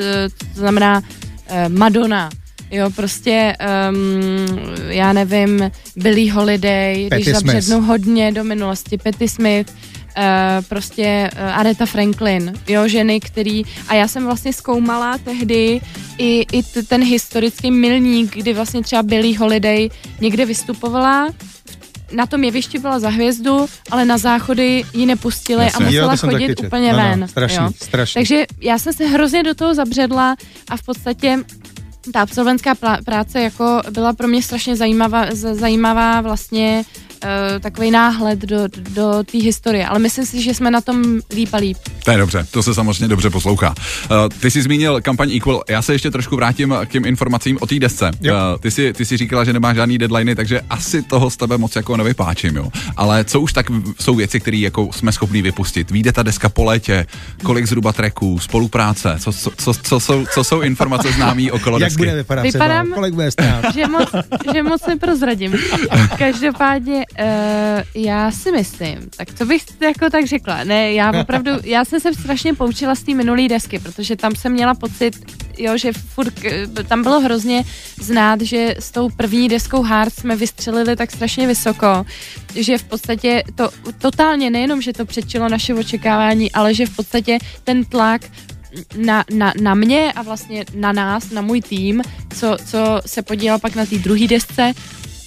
to 0.53 0.59
znamená 0.59 0.97
uh, 0.99 1.69
Madonna, 1.77 2.29
Jo, 2.73 2.89
prostě, 2.89 3.55
um, 3.91 4.59
já 4.87 5.13
nevím, 5.13 5.71
Billie 5.95 6.33
Holiday, 6.33 7.09
Patti 7.09 7.21
když 7.23 7.37
Smith. 7.37 7.45
zabřednu 7.53 7.81
hodně 7.81 8.31
do 8.31 8.43
minulosti, 8.43 8.97
Patti 8.97 9.27
Smith, 9.29 9.73
uh, 10.17 10.65
prostě 10.69 11.29
uh, 11.33 11.59
Aretha 11.59 11.85
Franklin, 11.85 12.53
jo, 12.67 12.87
ženy, 12.87 13.19
který, 13.19 13.63
a 13.87 13.93
já 13.95 14.07
jsem 14.07 14.25
vlastně 14.25 14.53
zkoumala 14.53 15.17
tehdy 15.17 15.81
i, 16.17 16.45
i 16.51 16.63
t- 16.63 16.83
ten 16.83 17.03
historický 17.03 17.71
milník, 17.71 18.35
kdy 18.37 18.53
vlastně 18.53 18.81
třeba 18.83 19.03
Billie 19.03 19.37
Holiday 19.39 19.89
někde 20.21 20.45
vystupovala, 20.45 21.29
na 22.13 22.25
tom 22.25 22.43
jevišti 22.43 22.79
byla 22.79 22.99
za 22.99 23.09
hvězdu, 23.09 23.65
ale 23.91 24.05
na 24.05 24.17
záchody 24.17 24.83
ji 24.93 25.05
nepustili 25.05 25.63
Jasně. 25.63 25.85
a 25.85 25.89
musela 25.89 26.13
Jo, 26.13 26.17
chodit 26.17 26.59
úplně 26.59 26.93
No, 26.93 26.99
no, 26.99 27.03
ven. 27.09 27.27
strašný, 27.27 27.63
jo. 27.63 27.69
strašný. 27.83 28.19
Takže 28.19 28.45
já 28.61 28.79
jsem 28.79 28.93
se 28.93 29.05
hrozně 29.07 29.43
do 29.43 29.55
toho 29.55 29.73
zabředla 29.75 30.35
a 30.69 30.77
v 30.77 30.81
podstatě 30.83 31.39
ta 32.13 32.21
absolventská 32.21 32.75
práce 33.05 33.41
jako 33.41 33.81
byla 33.91 34.13
pro 34.13 34.27
mě 34.27 34.41
strašně 34.43 34.75
zajímavá, 34.75 35.25
zajímavá 35.33 36.21
vlastně 36.21 36.83
uh, 37.23 37.59
takový 37.59 37.91
náhled 37.91 38.39
do, 38.39 38.57
do 38.89 39.23
té 39.31 39.37
historie, 39.37 39.87
ale 39.87 39.99
myslím 39.99 40.25
si, 40.25 40.41
že 40.41 40.53
jsme 40.53 40.71
na 40.71 40.81
tom 40.81 41.19
líp 41.35 41.49
a 41.53 41.57
líp. 41.57 41.77
To 42.03 42.11
je 42.11 42.17
dobře, 42.17 42.45
to 42.51 42.63
se 42.63 42.73
samozřejmě 42.73 43.07
dobře 43.07 43.29
poslouchá. 43.29 43.69
Uh, 43.69 44.15
ty 44.41 44.51
jsi 44.51 44.61
zmínil 44.61 45.01
kampaň 45.01 45.31
Equal, 45.31 45.63
já 45.69 45.81
se 45.81 45.93
ještě 45.93 46.11
trošku 46.11 46.35
vrátím 46.35 46.75
k 46.85 46.89
těm 46.89 47.05
informacím 47.05 47.57
o 47.61 47.67
té 47.67 47.79
desce. 47.79 48.11
Jo. 48.21 48.33
Uh, 48.33 48.59
ty, 48.59 48.71
jsi, 48.71 48.93
ty 48.93 49.05
jsi 49.05 49.17
říkala, 49.17 49.43
že 49.43 49.53
nemáš 49.53 49.75
žádný 49.75 49.97
deadliny, 49.97 50.35
takže 50.35 50.61
asi 50.69 51.01
toho 51.03 51.29
z 51.29 51.37
tebe 51.37 51.57
moc 51.57 51.75
jako 51.75 51.97
nevypáčím, 51.97 52.55
jo. 52.55 52.69
Ale 52.97 53.23
co 53.23 53.41
už 53.41 53.53
tak 53.53 53.65
jsou 53.99 54.15
věci, 54.15 54.39
které 54.39 54.57
jako 54.57 54.89
jsme 54.93 55.11
schopní 55.11 55.41
vypustit? 55.41 55.91
Vyjde 55.91 56.11
ta 56.11 56.23
deska 56.23 56.49
po 56.49 56.63
létě, 56.63 57.05
kolik 57.43 57.65
zhruba 57.67 57.93
tracků, 57.93 58.39
spolupráce, 58.39 59.15
co, 59.19 59.31
co, 59.33 59.51
co, 59.57 59.73
co, 59.73 59.99
jsou, 59.99 60.25
co 60.33 60.43
jsou 60.43 60.61
informace 60.61 61.11
známé 61.11 61.51
okolo 61.51 61.79
Jak 61.79 61.89
desky? 61.89 61.97
bude 61.97 62.15
vypadat 62.15 62.45
Vypadám-? 62.45 62.93
Kolik 62.93 63.13
bude 63.13 63.31
stát? 63.31 63.73
Že 63.73 63.87
moc, 63.87 64.09
že 64.53 64.63
moc 64.63 64.85
neprozradím. 64.87 65.53
Každopádně 66.17 67.05
uh, 67.19 68.03
já 68.03 68.31
si 68.31 68.51
myslím, 68.51 69.09
tak 69.17 69.33
co 69.33 69.45
bych 69.45 69.63
jako 69.81 70.09
tak 70.09 70.27
řekla, 70.27 70.63
ne, 70.63 70.93
já 70.93 71.21
opravdu, 71.21 71.51
já 71.63 71.85
jsem 71.85 71.99
se 71.99 72.13
strašně 72.13 72.53
poučila 72.53 72.95
z 72.95 73.03
té 73.03 73.13
minulé 73.13 73.47
desky, 73.47 73.79
protože 73.79 74.15
tam 74.15 74.35
jsem 74.35 74.51
měla 74.51 74.73
pocit, 74.73 75.15
jo, 75.57 75.77
že 75.77 75.93
furt, 75.93 76.33
eh, 76.45 76.83
tam 76.83 77.03
bylo 77.03 77.19
hrozně 77.19 77.63
znát, 78.01 78.41
že 78.41 78.75
s 78.79 78.91
tou 78.91 79.09
první 79.09 79.49
deskou 79.49 79.81
Hard 79.81 80.13
jsme 80.13 80.35
vystřelili 80.35 80.95
tak 80.95 81.11
strašně 81.11 81.47
vysoko, 81.47 82.05
že 82.55 82.77
v 82.77 82.83
podstatě 82.83 83.43
to 83.55 83.69
totálně 83.97 84.49
nejenom, 84.49 84.81
že 84.81 84.93
to 84.93 85.05
předčilo 85.05 85.49
naše 85.49 85.73
očekávání, 85.73 86.51
ale 86.51 86.73
že 86.73 86.85
v 86.85 86.95
podstatě 86.95 87.37
ten 87.63 87.85
tlak 87.85 88.21
na, 88.97 89.23
na, 89.33 89.53
na 89.61 89.73
mě 89.73 90.13
a 90.13 90.21
vlastně 90.21 90.65
na 90.75 90.91
nás, 90.91 91.29
na 91.29 91.41
můj 91.41 91.61
tým, 91.61 92.01
co, 92.35 92.57
co 92.65 93.01
se 93.05 93.21
podílel 93.21 93.59
pak 93.59 93.75
na 93.75 93.85
té 93.85 93.97
druhé 93.97 94.27
desce, 94.27 94.73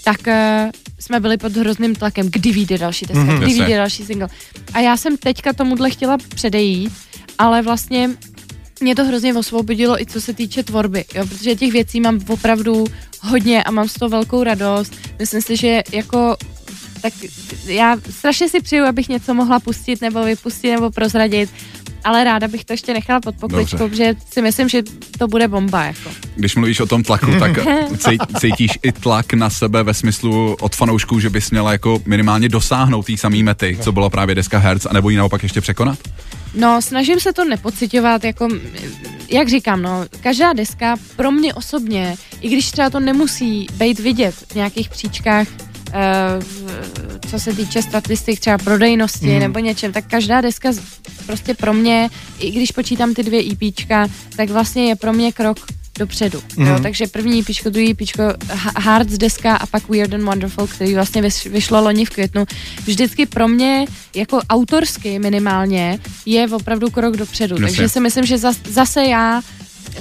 tak 0.05 0.27
uh, 0.27 0.35
jsme 1.01 1.21
byli 1.21 1.37
pod 1.37 1.57
hrozným 1.57 1.95
tlakem, 1.95 2.31
kdy 2.31 2.53
vyjde 2.53 2.79
další 2.79 3.07
deska, 3.07 3.25
mm-hmm, 3.25 3.43
kdy 3.43 3.53
vyjde 3.53 3.77
další 3.77 4.05
single. 4.05 4.29
A 4.73 4.81
já 4.81 4.97
jsem 4.97 5.17
teďka 5.17 5.53
tomuhle 5.53 5.91
chtěla 5.91 6.17
předejít, 6.35 6.93
ale 7.39 7.63
vlastně 7.63 8.11
mě 8.81 8.95
to 8.95 9.05
hrozně 9.05 9.35
osvobodilo 9.35 10.03
i 10.03 10.07
co 10.07 10.21
se 10.21 10.35
týče 10.35 10.63
tvorby, 10.63 11.05
jo, 11.15 11.27
protože 11.27 11.55
těch 11.55 11.73
věcí 11.73 12.01
mám 12.01 12.21
opravdu 12.29 12.85
hodně 13.21 13.65
a 13.65 13.71
mám 13.71 13.89
z 13.89 13.95
toho 13.95 14.09
velkou 14.09 14.43
radost. 14.43 14.93
Myslím 15.19 15.43
si, 15.43 15.57
že 15.57 15.83
jako 15.93 16.37
tak 17.03 17.13
já 17.67 17.97
strašně 18.11 18.49
si 18.49 18.61
přeju, 18.61 18.85
abych 18.85 19.09
něco 19.09 19.35
mohla 19.35 19.61
pustit 19.61 20.01
nebo 20.01 20.25
vypustit 20.25 20.71
nebo 20.71 20.91
prozradit, 20.91 21.51
ale 22.05 22.25
ráda 22.25 22.49
bych 22.49 22.65
to 22.65 22.73
ještě 22.73 22.95
nechala 22.95 23.21
pod 23.21 23.35
pokličkou, 23.37 23.89
protože 23.89 24.15
si 24.33 24.43
myslím, 24.43 24.69
že 24.69 24.83
to 25.19 25.29
bude 25.29 25.49
bomba. 25.49 25.85
Jako. 25.85 26.11
Když 26.37 26.57
mluvíš 26.57 26.81
o 26.81 26.87
tom 26.87 27.03
tlaku, 27.03 27.27
tak 27.39 27.59
cí- 27.99 28.19
cítíš 28.41 28.71
i 28.83 28.93
tlak 28.93 29.33
na 29.33 29.51
sebe 29.51 29.83
ve 29.83 29.95
smyslu 29.95 30.57
od 30.61 30.75
fanoušků, 30.77 31.21
že 31.21 31.31
bys 31.31 31.51
měla 31.51 31.73
jako 31.73 32.03
minimálně 32.07 32.49
dosáhnout 32.49 33.07
té 33.07 33.17
samé 33.17 33.37
mety, 33.43 33.79
co 33.83 33.93
byla 33.93 34.11
právě 34.11 34.35
deska 34.35 34.59
Hertz, 34.59 34.87
anebo 34.87 35.11
ji 35.11 35.17
naopak 35.17 35.43
ještě 35.43 35.61
překonat? 35.61 35.99
No, 36.55 36.83
snažím 36.83 37.21
se 37.21 37.33
to 37.33 37.45
nepocitovat, 37.45 38.25
jako, 38.25 38.49
jak 39.31 39.49
říkám, 39.49 39.83
no, 39.83 40.05
každá 40.21 40.53
deska 40.53 40.97
pro 41.17 41.31
mě 41.31 41.55
osobně, 41.55 42.15
i 42.41 42.49
když 42.49 42.71
třeba 42.71 42.91
to 42.91 43.01
nemusí 43.01 43.67
být 43.73 44.01
vidět 44.01 44.35
v 44.35 44.55
nějakých 44.55 44.89
příčkách, 44.89 45.47
co 47.31 47.41
se 47.41 47.53
týče 47.53 47.83
statistik, 47.83 48.41
třeba 48.41 48.59
prodejnosti 48.59 49.27
mm. 49.27 49.39
nebo 49.39 49.59
něčem, 49.59 49.93
tak 49.93 50.05
každá 50.07 50.41
deska 50.41 50.73
prostě 51.27 51.55
pro 51.55 51.75
mě, 51.75 52.11
i 52.39 52.51
když 52.51 52.71
počítám 52.71 53.15
ty 53.15 53.23
dvě 53.23 53.43
EPčka, 53.53 54.09
tak 54.37 54.51
vlastně 54.51 54.89
je 54.89 54.97
pro 54.97 55.13
mě 55.13 55.33
krok 55.33 55.59
dopředu. 55.99 56.43
Mm. 56.57 56.67
Jo, 56.67 56.79
takže 56.83 57.07
první 57.07 57.41
EPčko, 57.41 57.71
druhý 57.71 57.91
EPčko, 57.91 58.23
Hearts 58.79 59.13
deska 59.13 59.57
a 59.57 59.67
pak 59.67 59.89
Weird 59.89 60.15
and 60.15 60.25
Wonderful, 60.25 60.67
který 60.67 60.95
vlastně 60.95 61.23
vyš- 61.23 61.51
vyšlo 61.51 61.81
loni 61.81 62.05
v 62.05 62.11
květnu. 62.11 62.45
Vždycky 62.87 63.27
pro 63.27 63.49
mě, 63.49 63.87
jako 64.15 64.41
autorsky 64.51 65.19
minimálně, 65.19 65.99
je 66.27 66.49
opravdu 66.49 66.91
krok 66.91 67.17
dopředu. 67.17 67.55
Jasně. 67.55 67.67
Takže 67.67 67.89
si 67.89 68.01
myslím, 68.01 68.27
že 68.27 68.39
zas, 68.39 68.57
zase 68.69 69.05
já 69.05 69.43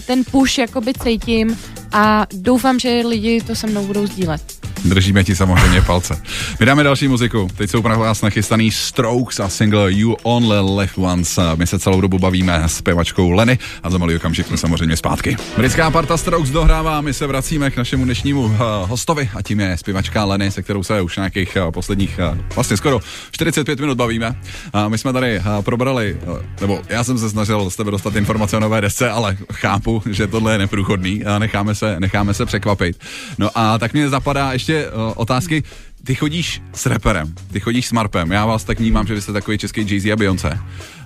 ten 0.06 0.24
push 0.32 0.58
jakoby 0.58 0.94
cítím 1.04 1.60
a 1.92 2.28
doufám, 2.34 2.80
že 2.80 3.04
lidi 3.08 3.42
to 3.42 3.56
se 3.56 3.68
mnou 3.68 3.88
budou 3.88 4.08
sdílet. 4.08 4.42
Držíme 4.84 5.24
ti 5.24 5.36
samozřejmě 5.36 5.82
palce. 5.82 6.22
My 6.60 6.66
dáme 6.66 6.84
další 6.84 7.08
muziku. 7.08 7.48
Teď 7.56 7.70
jsou 7.70 7.82
pro 7.82 8.00
vás 8.00 8.22
nachystaný 8.22 8.72
Strokes 8.72 9.40
a 9.40 9.50
single 9.50 9.94
You 9.94 10.16
Only 10.24 10.80
Live 10.80 10.94
Once. 10.96 11.42
My 11.56 11.68
se 11.68 11.80
celou 11.80 12.02
dobu 12.02 12.20
bavíme 12.20 12.64
s 12.66 12.82
pevačkou 12.82 13.32
Lenny 13.32 13.60
a 13.84 13.90
za 13.90 13.98
malý 13.98 14.16
okamžik 14.16 14.48
jsme 14.48 14.58
samozřejmě 14.58 14.98
zpátky. 14.98 15.38
Britská 15.58 15.92
parta 15.92 16.18
Strokes 16.18 16.50
dohrává, 16.50 17.02
my 17.02 17.14
se 17.14 17.28
vracíme 17.28 17.72
k 17.72 17.78
našemu 17.78 18.06
dnešnímu 18.06 18.42
uh, 18.42 18.58
hostovi 18.82 19.30
a 19.36 19.42
tím 19.42 19.60
je 19.60 19.78
zpěvačka 19.78 20.26
Lenny, 20.26 20.52
se 20.52 20.62
kterou 20.62 20.84
se 20.84 21.02
už 21.02 21.16
nějakých 21.16 21.58
uh, 21.66 21.72
posledních 21.72 22.20
uh, 22.32 22.38
vlastně 22.56 22.78
skoro 22.78 23.00
45 23.32 23.80
minut 23.80 23.98
bavíme. 23.98 24.36
A 24.74 24.88
my 24.88 24.98
jsme 24.98 25.14
tady 25.14 25.42
probrali, 25.62 26.18
nebo 26.62 26.82
já 26.90 27.04
jsem 27.04 27.18
se 27.18 27.30
snažil 27.30 27.70
z 27.70 27.76
tebe 27.76 27.92
dostat 27.92 28.16
informace 28.16 28.58
o 28.58 28.60
nové 28.60 28.82
desce, 28.82 29.10
ale 29.10 29.38
chápu, 29.54 30.04
že 30.12 30.28
tohle 30.28 30.52
je 30.52 30.58
neprůchodný 30.58 31.26
a 31.26 31.40
necháme 31.40 31.76
se, 31.76 32.00
necháme 32.00 32.34
se 32.34 32.46
překvapit. 32.46 32.98
No 33.38 33.50
a 33.56 33.78
tak 33.78 33.94
mě 33.94 34.10
zapadá 34.10 34.54
ještě 34.54 34.73
uh, 34.88 35.14
otázky, 35.16 35.64
ty 36.04 36.16
chodíš 36.16 36.62
s 36.74 36.86
reperem, 36.86 37.34
ty 37.54 37.60
chodíš 37.60 37.88
s 37.88 37.92
Marpem, 37.92 38.32
já 38.32 38.46
vás 38.46 38.64
tak 38.64 38.80
vnímám, 38.80 39.08
že 39.08 39.14
vy 39.14 39.22
jste 39.22 39.34
takový 39.34 39.58
český 39.58 39.82
Jay-Z 39.82 40.12
a 40.14 40.16
Beyoncé. 40.16 40.60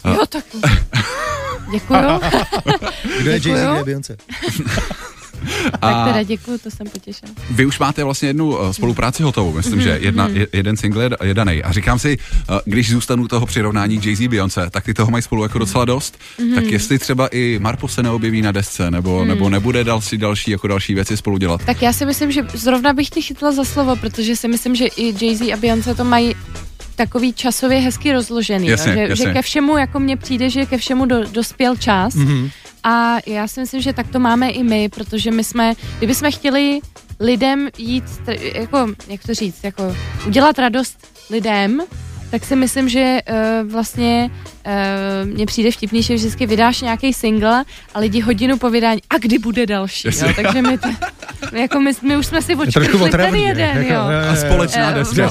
Jo, 0.05 0.25
tak 0.29 0.45
Děkuju. 1.71 1.99
Kdo 3.21 3.31
je. 3.31 3.39
Jay-Z, 3.39 3.77
je 3.77 3.83
Beyoncé? 3.83 4.17
tak 5.79 6.07
teda 6.07 6.23
děkuju, 6.23 6.57
to 6.57 6.71
jsem 6.71 6.87
potěšen. 6.87 7.29
Vy 7.51 7.65
už 7.65 7.79
máte 7.79 8.03
vlastně 8.03 8.29
jednu 8.29 8.47
uh, 8.57 8.71
spolupráci 8.71 9.23
hotovou, 9.23 9.53
myslím, 9.53 9.75
Mhm, 9.75 9.83
že 9.83 9.97
jedna, 10.01 10.27
je, 10.27 10.47
jeden 10.53 10.77
single 10.77 11.09
je, 11.23 11.33
daný. 11.33 11.63
A 11.63 11.71
říkám 11.71 11.99
si, 11.99 12.17
uh, 12.49 12.59
když 12.65 12.91
zůstanu 12.91 13.27
toho 13.27 13.45
přirovnání 13.45 13.99
Jay-Z 14.01 14.27
Beyoncé, 14.29 14.69
tak 14.69 14.83
ty 14.83 14.93
toho 14.93 15.11
mají 15.11 15.21
spolu 15.21 15.43
jako 15.43 15.59
docela 15.59 15.85
dost. 15.85 16.17
Mhm. 16.39 16.55
Tak 16.55 16.63
jestli 16.65 16.99
třeba 16.99 17.27
i 17.27 17.59
Marpo 17.61 17.87
se 17.87 18.03
neobjeví 18.03 18.41
na 18.41 18.51
desce, 18.51 18.91
nebo, 18.91 19.25
nebo 19.25 19.49
nebude 19.49 19.83
další, 19.83 20.17
další 20.17 20.51
jako 20.51 20.67
další 20.67 20.93
věci 20.93 21.17
spolu 21.17 21.37
dělat. 21.37 21.61
Tak 21.65 21.81
já 21.81 21.93
si 21.93 22.05
myslím, 22.05 22.31
že 22.31 22.41
zrovna 22.53 22.93
bych 22.93 23.09
tě 23.09 23.21
chytla 23.21 23.51
za 23.51 23.63
slovo, 23.63 23.95
protože 23.95 24.35
si 24.35 24.47
myslím, 24.47 24.75
že 24.75 24.85
i 24.85 25.13
Jay-Z 25.13 25.53
a 25.53 25.57
Beyoncé 25.57 25.95
to 25.95 26.03
mají 26.03 26.35
takový 26.95 27.33
časově 27.33 27.79
hezky 27.79 28.13
rozložený, 28.13 28.67
Jasně, 28.67 28.91
jo? 28.91 28.95
Že, 28.97 29.01
jasně. 29.09 29.25
že 29.25 29.33
ke 29.33 29.41
všemu, 29.41 29.77
jako 29.77 29.99
mně 29.99 30.17
přijde, 30.17 30.49
že 30.49 30.65
ke 30.65 30.77
všemu 30.77 31.05
do, 31.05 31.15
dospěl 31.31 31.75
čas 31.75 32.15
mm-hmm. 32.15 32.49
A 32.83 33.17
já 33.25 33.47
si 33.47 33.59
myslím, 33.59 33.81
že 33.81 33.93
tak 33.93 34.07
to 34.07 34.19
máme 34.19 34.49
i 34.49 34.63
my, 34.63 34.89
protože 34.89 35.31
my 35.31 35.43
jsme, 35.43 35.73
kdyby 35.97 36.15
jsme 36.15 36.31
chtěli 36.31 36.79
lidem 37.19 37.69
jít, 37.77 38.03
jako, 38.53 38.87
jak 39.07 39.23
to 39.25 39.33
říct, 39.33 39.63
jako 39.63 39.95
udělat 40.27 40.59
radost 40.59 41.07
lidem, 41.29 41.81
tak 42.31 42.45
si 42.45 42.55
myslím, 42.55 42.89
že 42.89 43.19
uh, 43.63 43.71
vlastně 43.71 44.29
uh, 44.65 45.29
mně 45.33 45.45
přijde 45.45 45.71
vtipný, 45.71 46.01
že 46.03 46.15
vždycky 46.15 46.45
vydáš 46.45 46.81
nějaký 46.81 47.13
single 47.13 47.63
a 47.93 47.99
lidi 47.99 48.19
hodinu 48.19 48.57
po 48.57 48.69
vydání, 48.69 49.01
a 49.09 49.17
kdy 49.17 49.39
bude 49.39 49.65
další, 49.65 50.07
jo? 50.07 50.27
Takže 50.35 50.61
my, 50.61 50.77
to, 50.77 50.87
jako 51.57 51.79
my, 51.79 51.91
my 52.01 52.17
už 52.17 52.25
jsme 52.25 52.41
si 52.41 52.55
očkrtli 52.55 53.09
ten 53.09 53.35
jeden, 53.35 53.77
jako, 53.77 53.93
jo. 53.93 54.01
A 54.31 54.35
společná 54.35 54.89
Eh, 54.91 54.93
deska. 54.93 55.29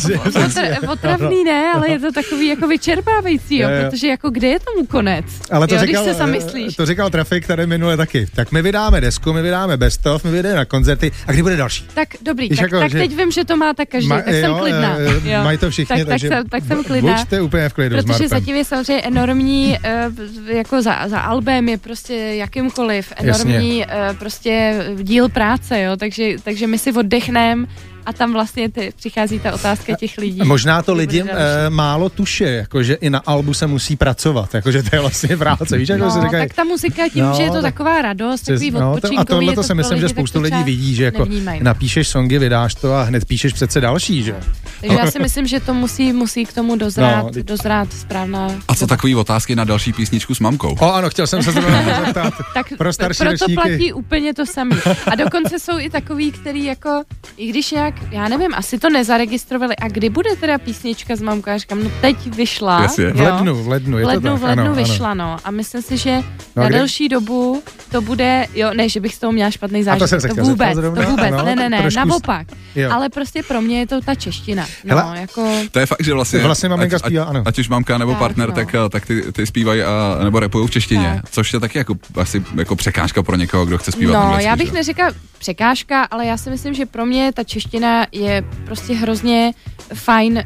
Otravný 0.89 1.45
ne, 1.45 1.73
ale 1.75 1.91
je 1.91 1.99
to 1.99 2.13
takový 2.13 2.47
jako 2.47 2.69
vyčerpávající, 2.69 3.59
jo, 3.59 3.69
protože 3.91 4.07
jako 4.09 4.31
kde 4.31 4.49
je 4.49 4.59
tomu 4.61 4.87
konec? 4.87 5.25
Ale 5.51 5.67
to 5.67 5.75
jo, 5.75 5.81
říkal, 5.81 6.03
když 6.05 6.13
se 6.13 6.19
zamyslíš. 6.19 6.77
to 6.77 6.87
říkal 6.87 7.11
Trafik 7.11 7.47
tady 7.47 7.67
minule 7.67 7.97
taky. 7.97 8.27
Tak 8.35 8.53
my 8.53 8.63
vydáme 8.63 9.01
desku, 9.01 9.33
my 9.33 9.43
vydáme 9.43 9.77
best 9.77 10.07
of, 10.07 10.25
my 10.25 10.31
vydáme 10.31 10.55
na 10.57 10.65
koncerty. 10.65 11.13
A 11.27 11.33
kdy 11.33 11.43
bude 11.43 11.57
další? 11.57 11.85
Tak 11.95 12.09
dobrý, 12.23 12.49
Víš, 12.49 12.59
tak, 12.59 12.71
jako, 12.73 12.81
tak 12.81 12.91
že- 12.91 12.99
teď 12.99 13.17
vím, 13.17 13.31
že 13.31 13.45
to 13.45 13.57
má 13.57 13.75
tak 13.75 13.89
každý, 13.89 14.11
Ma- 14.11 14.23
tak 14.23 14.35
jsem 14.35 14.51
jo, 14.51 14.57
klidná. 14.61 14.97
eh, 14.99 15.31
jo. 15.31 15.45
Mají 15.45 15.59
to 15.59 15.71
všichni, 15.71 15.97
tak, 15.97 16.07
takže 16.09 16.29
tak, 16.29 16.39
jsem, 16.39 16.49
tak 16.49 16.65
jsem 16.65 16.85
klidná. 16.87 17.17
Buďte 17.17 17.41
úplně 17.41 17.69
v 17.69 17.73
klidu 17.73 17.97
Protože 17.97 18.29
zatím 18.29 18.57
je 18.57 18.65
samozřejmě 18.65 19.03
enormní, 19.03 19.79
eh, 19.83 20.11
jako 20.47 20.83
za, 20.83 21.09
za 21.09 21.19
albem 21.21 21.69
je 21.69 21.79
prostě 21.79 22.15
jakýmkoliv, 22.15 23.13
enormní 23.17 23.85
eh, 23.85 24.15
prostě 24.19 24.85
díl 25.03 25.29
práce, 25.29 25.83
jo, 25.83 25.97
takže, 25.97 26.37
takže 26.45 26.67
my 26.67 26.79
si 26.79 26.93
oddechneme 26.93 27.67
a 28.07 28.13
tam 28.13 28.33
vlastně 28.33 28.69
ty, 28.69 28.93
přichází 28.97 29.39
ta 29.39 29.55
otázka 29.55 29.95
těch 29.95 30.19
lidí. 30.19 30.41
Možná 30.45 30.83
to 30.83 30.95
lidi 30.95 31.25
e, 31.27 31.71
málo 31.71 32.09
tuše, 32.09 32.45
jakože 32.45 32.95
i 32.95 33.11
na 33.11 33.23
albu 33.27 33.55
se 33.55 33.67
musí 33.67 33.97
pracovat, 33.97 34.55
jakože 34.55 34.83
to 34.83 34.97
je 34.97 35.01
vlastně 35.01 35.37
práce, 35.37 35.79
víš, 35.79 35.89
jako 35.89 36.05
No, 36.05 36.11
se 36.11 36.21
říkají, 36.21 36.49
tak 36.49 36.57
ta 36.57 36.65
muzika 36.65 37.03
tím, 37.13 37.25
No, 37.25 37.35
že 37.37 37.43
je 37.43 37.49
to 37.49 37.55
tak- 37.55 37.63
taková 37.63 38.03
radost, 38.03 38.41
takový 38.41 38.71
no, 38.71 38.81
to, 38.81 38.91
odpočinkový, 38.91 39.19
a 39.19 39.25
tohle 39.25 39.55
to 39.55 39.63
si 39.63 39.75
myslím, 39.75 40.01
že 40.01 40.09
spoustu 40.09 40.41
lidí 40.41 40.63
vidí, 40.63 40.95
že 40.95 41.05
jako 41.05 41.25
nevnímají. 41.25 41.61
napíšeš 41.63 42.09
songy, 42.09 42.39
vydáš 42.39 42.75
to 42.75 42.95
a 42.95 43.03
hned 43.03 43.25
píšeš 43.25 43.53
přece 43.53 43.81
další, 43.81 44.23
že? 44.23 44.35
Takže 44.81 44.97
já 44.97 45.11
si 45.11 45.19
myslím, 45.19 45.47
že 45.47 45.61
to 45.61 45.75
musí, 45.75 46.13
musí 46.13 46.45
k 46.45 46.53
tomu 46.53 46.77
dozrát, 46.77 47.23
No, 47.23 47.31
teď- 47.31 47.47
dozrát 47.47 47.93
správná... 47.93 48.49
A 48.69 48.75
co 48.75 48.87
takový 48.87 49.15
otázky 49.15 49.57
na 49.57 49.65
další 49.65 49.93
písničku 49.93 50.35
s 50.35 50.41
mamkou? 50.41 50.77
O 50.81 50.93
ano, 50.95 51.11
chtěl 51.11 51.27
jsem 51.27 51.43
se 51.43 51.53
zrovna 51.53 51.83
na 51.83 51.99
to 51.99 52.05
zeptat. 52.05 52.35
Tak 52.55 52.67
Pro 52.79 52.93
starší 52.93 53.19
proto 53.19 53.31
ročníky. 53.33 53.55
platí 53.55 53.93
úplně 53.93 54.35
to 54.35 54.47
samé. 54.47 54.77
A 55.13 55.15
dokonce 55.15 55.59
jsou 55.59 55.79
i 55.79 55.91
takový, 55.91 56.33
který 56.33 56.65
jako, 56.65 57.03
i 57.37 57.47
když 57.49 57.71
nějak, 57.71 57.95
já 58.11 58.29
nevím, 58.29 58.55
asi 58.55 58.79
to 58.79 58.91
nezaregistrovali. 58.91 59.77
A 59.77 59.89
kdy 59.89 60.11
bude 60.11 60.37
teda 60.37 60.59
písnička 60.59 61.17
s 61.17 61.21
mamkou? 61.23 61.51
Já 61.51 61.59
říkám, 61.59 61.85
no 61.85 61.91
teď 62.01 62.27
vyšla. 62.37 62.83
Jasně. 62.83 63.13
V 63.13 63.21
lednu, 63.21 63.55
v 63.63 63.69
lednu, 63.69 63.99
je 63.99 64.05
v 64.05 64.09
lednu, 64.09 64.31
to 64.31 64.37
v 64.37 64.41
tak, 64.41 64.49
lednu 64.49 64.65
ano, 64.65 64.75
vyšla, 64.75 65.15
no. 65.15 65.37
A 65.45 65.51
myslím 65.51 65.83
si, 65.83 65.97
že 65.97 66.23
No 66.57 66.63
na 66.63 66.69
kdy? 66.69 66.79
delší 66.79 67.09
dobu 67.09 67.63
to 67.91 68.01
bude, 68.01 68.47
jo, 68.55 68.71
ne, 68.75 68.89
že 68.89 69.01
bych 69.01 69.15
z 69.15 69.19
toho 69.19 69.33
měla 69.33 69.51
špatný 69.51 69.81
to 69.81 69.85
zážitek. 69.85 70.09
jsem 70.09 70.21
se 70.21 70.29
to 70.29 70.35
chtěl 70.35 70.45
vůbec, 70.45 70.75
to 70.75 70.93
vůbec, 71.11 71.33
ano, 71.33 71.45
ne, 71.45 71.57
ne, 71.57 71.69
ne, 71.71 71.89
naopak. 71.97 72.47
Jo. 72.75 72.91
Ale 72.93 73.09
prostě 73.09 73.43
pro 73.43 73.61
mě 73.61 73.79
je 73.79 73.87
to 73.87 74.01
ta 74.01 74.15
čeština. 74.15 74.66
No, 74.85 74.97
Hele, 74.97 75.21
jako... 75.21 75.49
To 75.71 75.79
je 75.79 75.87
fakt, 75.87 76.05
že 76.05 76.15
vlastně, 76.15 76.39
Vlastně 76.39 76.69
maminka 76.69 76.97
ať, 76.97 77.03
zpívá, 77.05 77.23
ať, 77.25 77.31
ano. 77.31 77.43
ať 77.47 77.59
už 77.59 77.69
mamka 77.69 77.99
nebo 77.99 78.11
Tak, 78.11 78.19
partner, 78.19 78.49
no. 78.49 78.55
tak, 78.55 78.75
eh, 78.75 78.89
tak 78.89 79.07
ty, 79.07 79.33
ty 79.33 79.47
zpívají 79.47 79.83
a, 79.83 80.19
nebo 80.25 80.41
repují 80.41 80.67
v 80.67 80.71
češtině, 80.71 81.21
Tak. 81.23 81.31
což 81.31 81.53
je 81.53 81.61
taky 81.61 81.79
jako, 81.79 81.95
asi 82.15 82.43
jako 82.57 82.77
překážka 82.77 83.23
pro 83.23 83.37
někoho, 83.37 83.67
kdo 83.67 83.79
chce 83.79 83.93
zpívat 83.93 84.15
No, 84.15 84.21
anglicky, 84.21 84.45
já 84.45 84.57
bych 84.57 84.69
že? 84.69 84.73
neřekla 84.75 85.07
překážka, 85.39 86.03
ale 86.03 86.27
já 86.27 86.37
si 86.37 86.51
myslím, 86.51 86.75
že 86.75 86.87
pro 86.87 87.07
mě 87.07 87.33
ta 87.33 87.45
čeština 87.45 88.07
je 88.13 88.45
prostě 88.65 88.95
hrozně 88.95 89.53
fajn 89.95 90.33
uh, 90.39 90.43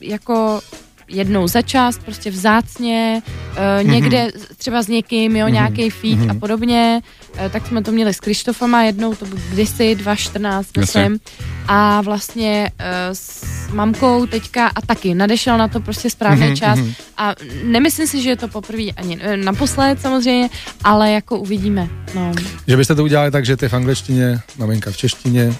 jako 0.00 0.60
jednou 1.08 1.48
za 1.48 1.62
čas, 1.62 1.98
prostě 1.98 2.30
vzácně, 2.30 3.22
uh, 3.24 3.88
někde 3.88 4.30
třeba 4.56 4.82
s 4.82 4.88
někým, 4.88 5.36
jo, 5.36 5.48
nějaký 5.48 5.90
feed 5.90 6.30
a 6.30 6.34
podobně, 6.34 7.00
uh, 7.32 7.48
tak 7.50 7.66
jsme 7.66 7.82
to 7.82 7.92
měli 7.92 8.14
s 8.14 8.20
Krištofama 8.20 8.82
jednou, 8.82 9.14
to 9.14 9.24
bylo 9.24 9.40
kdysi 9.50 9.94
2014, 9.94 10.66
Jasně. 10.66 10.80
myslím, 10.80 11.20
a 11.68 12.00
vlastně 12.00 12.70
uh, 12.80 12.86
s 13.12 13.44
mamkou 13.72 14.26
teďka 14.26 14.66
a 14.66 14.80
taky 14.80 15.14
nadešel 15.14 15.58
na 15.58 15.68
to 15.68 15.80
prostě 15.80 16.10
správný 16.10 16.56
čas. 16.56 16.78
a 17.16 17.34
nemyslím 17.64 18.06
si, 18.06 18.22
že 18.22 18.28
je 18.28 18.36
to 18.36 18.48
poprvé 18.48 18.82
ani 18.96 19.18
naposled 19.36 20.00
samozřejmě, 20.00 20.48
ale 20.84 21.10
jako 21.10 21.38
uvidíme, 21.38 21.88
no. 22.14 22.32
Že 22.66 22.76
byste 22.76 22.94
to 22.94 23.04
udělali 23.04 23.30
tak, 23.30 23.46
že 23.46 23.56
ty 23.56 23.68
v 23.68 23.74
angličtině, 23.74 24.40
maminka 24.58 24.90
v 24.90 24.96
češtině, 24.96 25.54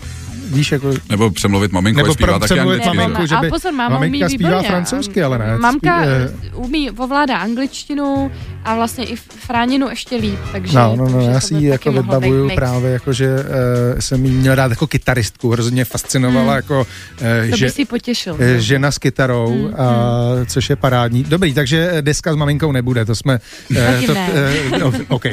víš, 0.53 0.73
jako 0.73 0.91
Nebo 1.11 1.31
přemluvit 1.31 1.73
maminku, 1.73 2.01
Nebo 2.01 2.15
zpívá 2.15 2.39
taky 2.39 2.45
přemluvit 2.55 2.75
anglicky. 2.81 2.97
maminku, 2.97 3.27
že? 3.27 3.37
by- 3.41 3.49
pozor, 3.51 3.73
máma 3.73 3.95
maminka 3.95 4.27
umí 4.27 4.35
zpívá 4.35 4.49
výborně. 4.51 4.69
francouzsky, 4.69 5.23
ale 5.23 5.39
ne, 5.39 5.59
Mamka 5.59 6.03
spí- 6.05 6.09
eh, 6.51 6.55
umí, 6.55 6.91
ovládá 6.91 7.37
angličtinu 7.39 8.31
a 8.65 8.75
vlastně 8.75 9.05
i 9.05 9.17
fráninu 9.17 9.89
ještě 9.89 10.17
líp, 10.17 10.39
takže... 10.53 10.77
No, 10.79 10.97
no, 10.97 11.09
no, 11.09 11.21
já 11.21 11.41
si 11.41 11.55
ji 11.55 11.67
jako 11.67 11.93
vybavuju 11.93 12.51
právě 12.55 12.91
jako, 12.93 13.13
že 13.13 13.29
uh, 13.35 14.01
jsem 14.01 14.25
jí 14.25 14.31
měl 14.33 14.57
dát 14.57 14.71
jako 14.71 14.87
kytaristku, 14.87 15.51
hrozně 15.51 15.85
fascinovala 15.85 16.47
Hmm. 16.53 16.57
jako 16.57 16.81
uh, 16.81 17.51
To 17.51 17.57
že, 17.57 17.65
by 17.67 17.71
si 17.71 17.85
potěšil. 17.85 18.37
no. 18.39 18.61
žena 18.61 18.91
s 18.91 18.99
kytarou, 18.99 19.47
Hmm, 19.65 19.75
a, 19.75 19.87
což 20.47 20.71
je 20.71 20.77
parádní. 20.77 21.23
Dobrý, 21.25 21.55
takže 21.55 21.93
deska 22.01 22.33
s 22.33 22.37
maminkou 22.37 22.73
nebude, 22.73 23.05
to 23.05 23.15
jsme... 23.15 23.39
to, 24.07 24.15
OK. 25.09 25.25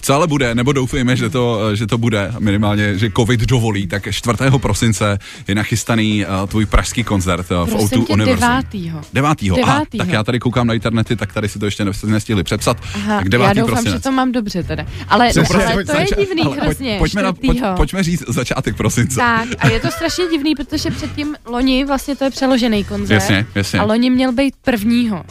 Co 0.00 0.14
ale 0.14 0.26
bude, 0.26 0.54
nebo 0.54 0.72
doufejme, 0.72 1.16
že 1.16 1.30
to, 1.30 1.76
že 1.76 1.86
to 1.86 1.98
bude, 1.98 2.32
minimálně, 2.38 2.98
že 2.98 3.10
covid 3.16 3.40
dovolí, 3.40 3.86
tak 3.86 4.08
4. 4.10 4.29
prosince 4.58 5.18
je 5.48 5.54
nachystaný 5.54 6.24
uh, 6.26 6.46
tvůj 6.48 6.66
pražský 6.66 7.04
koncert 7.04 7.50
uh, 7.50 7.66
v 7.66 7.70
Prosím 7.70 7.88
O2 8.00 8.06
tě, 8.06 8.12
Universum. 8.12 8.40
devátýho. 8.40 9.00
Devátýho. 9.12 9.56
Aha, 9.62 9.72
Devátýho. 9.74 10.04
tak 10.04 10.12
já 10.12 10.22
tady 10.24 10.38
koukám 10.40 10.66
na 10.66 10.74
internety, 10.74 11.16
tak 11.16 11.32
tady 11.32 11.48
si 11.48 11.58
to 11.58 11.64
ještě 11.64 11.84
ne- 11.84 11.90
nestihli 12.06 12.42
přepsat. 12.44 12.76
Aha, 12.94 13.16
tak 13.16 13.24
já 13.24 13.28
devátý 13.30 13.60
doufám, 13.60 13.74
prosinec. 13.74 13.94
že 13.94 14.00
to 14.02 14.12
mám 14.12 14.32
dobře 14.32 14.62
teda. 14.62 14.86
Ale, 15.08 15.28
Přesně, 15.28 15.56
ale 15.64 15.72
pojď, 15.74 15.86
to 15.86 15.92
je 15.92 15.98
zača- 16.00 16.16
divný 16.20 16.42
Ale 16.42 16.56
pojď- 16.56 16.64
hrozně, 16.64 16.96
pojďme, 16.98 17.22
na, 17.22 17.32
pojď, 17.32 17.60
pojďme 17.76 18.02
říct 18.02 18.22
začátek 18.28 18.76
prosince. 18.76 19.16
Tak, 19.16 19.48
a 19.58 19.68
je 19.68 19.80
to 19.80 19.88
strašně 19.90 20.24
divný, 20.30 20.54
protože 20.54 20.90
předtím 20.90 21.36
loni 21.46 21.84
vlastně 21.84 22.16
to 22.16 22.24
je 22.24 22.30
přeložený 22.30 22.84
koncert. 22.84 23.14
Jasně, 23.14 23.46
jasně. 23.54 23.80
A 23.80 23.84
loni 23.84 24.10
měl 24.10 24.32
být 24.32 24.54
prvního. 24.62 25.24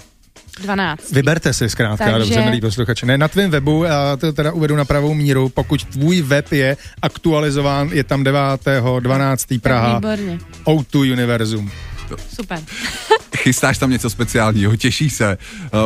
12. 0.62 1.12
Vyberte 1.12 1.54
si 1.54 1.70
zkrátka, 1.70 2.06
Takže... 2.06 2.20
Dobře, 2.20 2.42
milí 2.42 2.62
posluchači. 2.62 3.06
Ne, 3.06 3.18
na 3.18 3.28
tvém 3.28 3.52
webu, 3.52 3.84
já 3.84 4.18
to 4.18 4.34
teda 4.34 4.52
uvedu 4.52 4.76
na 4.76 4.86
pravou 4.86 5.14
míru, 5.14 5.50
pokud 5.50 5.86
tvůj 5.86 6.22
web 6.22 6.52
je 6.52 6.78
aktualizován, 7.02 7.90
je 7.94 8.04
tam 8.04 8.24
9. 8.24 8.40
12. 9.00 9.46
Praha, 9.62 9.96
Výborně, 9.96 10.40
O2 10.66 11.12
Univerzum. 11.14 11.72
Super. 12.36 12.60
Chystáš 13.38 13.78
tam 13.78 13.90
něco 13.90 14.10
speciálního, 14.10 14.76
těší 14.76 15.10
se, 15.10 15.38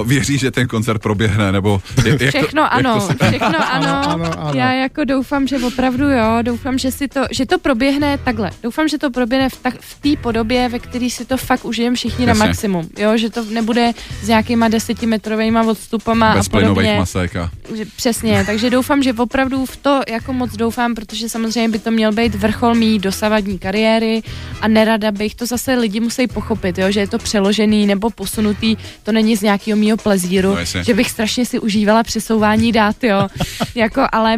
uh, 0.01 0.07
věří, 0.07 0.38
že 0.38 0.51
ten 0.51 0.67
koncert 0.67 1.01
proběhne, 1.01 1.51
nebo... 1.51 1.81
Jak, 2.05 2.21
jak 2.21 2.36
Všechno 2.36 2.63
to, 2.63 2.73
ano, 2.73 3.07
Jak 3.09 3.17
to, 3.17 3.25
všechno 3.25 3.71
ano. 3.71 4.09
ano, 4.09 4.39
ano. 4.39 4.51
Já 4.59 4.73
jako 4.73 5.03
doufám, 5.03 5.47
že 5.47 5.57
opravdu 5.57 6.09
jo, 6.09 6.38
doufám, 6.41 6.77
že 6.77 6.91
si 6.91 7.07
to, 7.07 7.21
že 7.31 7.45
to 7.45 7.59
proběhne 7.59 8.17
takhle. 8.17 8.51
Doufám, 8.63 8.88
že 8.88 8.97
to 8.97 9.12
proběhne 9.12 9.49
v, 9.49 9.57
tak, 9.57 9.73
v 9.79 10.01
té 10.01 10.21
podobě, 10.21 10.69
ve 10.69 10.79
které 10.79 11.09
si 11.09 11.25
to 11.25 11.38
fakt 11.38 11.65
užijeme 11.65 11.95
všichni 11.95 12.25
Jasně. 12.25 12.39
na 12.39 12.45
maximum. 12.45 12.89
Jo, 12.97 13.17
že 13.17 13.29
to 13.29 13.43
nebude 13.45 13.91
s 14.23 14.27
nějakýma 14.27 14.67
desetimetrovými 14.67 15.59
odstupama 15.67 16.36
bez 16.36 16.47
a 16.47 16.49
plynových 16.49 16.75
podobně. 16.75 16.99
masek 16.99 17.36
a... 17.36 17.51
Že, 17.76 17.86
přesně, 17.95 18.43
takže 18.45 18.69
doufám, 18.69 19.04
že 19.04 19.13
opravdu 19.13 19.65
v 19.65 19.76
to 19.78 20.02
jako 20.08 20.34
moc 20.34 20.56
doufám, 20.56 20.95
protože 20.95 21.30
samozřejmě 21.30 21.69
by 21.69 21.80
to 21.80 21.91
měl 21.91 22.12
být 22.12 22.36
vrchol 22.36 22.76
mý 22.76 22.99
dosavadní 22.99 23.60
kariéry 23.60 24.21
a 24.62 24.67
nerada 24.67 25.12
bych, 25.12 25.36
to 25.36 25.45
zase 25.45 25.73
lidi 25.76 25.99
musí 25.99 26.28
pochopit, 26.28 26.78
jo, 26.78 26.91
že 26.91 26.99
je 26.99 27.08
to 27.08 27.17
přeložený 27.17 27.86
nebo 27.88 28.10
posunutý, 28.10 28.76
to 29.04 29.12
není 29.12 29.36
z 29.38 29.41
nějakého 29.41 29.78
mýho 29.78 29.97
plezíru, 29.97 30.56
No, 30.56 30.84
že 30.84 30.93
bych 30.93 31.10
strašně 31.10 31.45
si 31.45 31.60
užívala 31.60 32.04
přesouvání 32.04 32.71
dát, 32.71 33.04
jo, 33.04 33.28
jako, 33.76 34.02
ale 34.12 34.36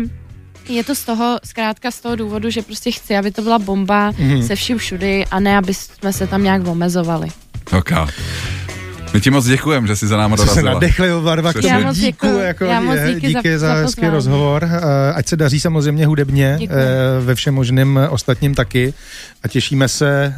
je 0.69 0.83
to 0.83 0.95
z 0.95 1.03
toho, 1.03 1.37
zkrátka 1.43 1.91
z 1.91 2.01
toho 2.01 2.15
důvodu, 2.15 2.49
že 2.49 2.61
prostě 2.61 2.91
chci, 2.91 3.17
aby 3.17 3.31
to 3.31 3.41
byla 3.41 3.59
bomba 3.59 4.11
Mhm. 4.11 4.29
mm-hmm. 4.31 4.47
se 4.47 4.55
vším 4.55 4.77
všudy 4.77 5.25
a 5.31 5.39
ne, 5.39 5.57
aby 5.57 5.73
jsme 5.73 6.13
se 6.13 6.27
tam 6.27 6.43
nějak 6.43 6.67
omezovali. 6.67 7.27
Ok. 7.77 7.91
My 9.15 9.21
ti 9.21 9.29
moc 9.31 9.45
děkujeme, 9.45 9.87
že 9.87 9.95
jsi 9.95 10.07
za 10.07 10.17
náma 10.17 10.37
Co 10.37 10.43
se 10.43 10.47
dorazila. 10.49 10.73
nadechli 10.73 11.09
Varva 11.21 11.53
k 11.53 11.63
Já 11.63 11.75
tomu 11.75 11.87
moc 11.87 11.97
díku, 11.97 12.25
děkuju. 12.27 12.39
jako, 12.39 12.65
Já 12.65 12.79
moc 12.81 12.95
díky 13.07 13.27
díky 13.27 13.57
za- 13.59 13.67
za, 13.67 13.75
za 13.75 13.81
hezký 13.81 14.07
rozhovor. 14.07 14.63
Eh, 14.71 15.13
Ať 15.13 15.27
se 15.27 15.35
daří 15.35 15.59
samozřejmě 15.59 16.05
hudebně, 16.05 16.59
eh, 16.61 16.67
ve 17.21 17.35
všem 17.35 17.53
možným 17.53 17.97
eh, 17.97 18.09
ostatním 18.09 18.55
taky. 18.55 18.93
A 19.43 19.47
těšíme 19.47 19.87
se. 19.87 20.35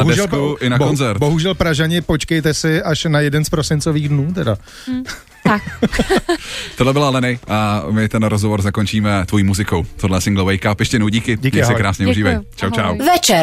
eh, 0.00 0.04
desku 0.04 0.56
i 0.60 0.68
na 0.70 0.78
koncert. 0.78 1.18
Bohužel 1.18 1.54
Pražani, 1.54 2.00
počkejte 2.00 2.54
si 2.54 2.82
až 2.82 3.04
na 3.04 3.20
jeden 3.20 3.44
z 3.44 3.48
prosincových 3.50 4.08
dnů 4.08 4.32
teda. 4.34 4.56
Tak. 5.46 5.62
Tohle 6.76 6.92
byla 6.92 7.10
Leny 7.10 7.38
a 7.48 7.84
my 7.90 8.08
ten 8.08 8.22
rozhovor 8.22 8.62
zakončíme 8.62 9.24
tvojí 9.26 9.44
muzikou. 9.44 9.86
Tohle 9.96 10.16
je 10.16 10.20
single 10.20 10.44
Wake 10.44 10.72
Up. 10.72 10.80
Ještě 10.80 10.94
jednou 10.94 11.08
díky. 11.08 11.36
Díky, 11.36 11.56
Měj 11.56 11.64
se 11.66 11.74
krásně 11.74 12.02
Děkuju. 12.06 12.12
užívej. 12.12 12.38
Čau, 12.56 12.70
čau. 12.70 12.80
Ahoj. 12.80 12.98
Večer 12.98 13.42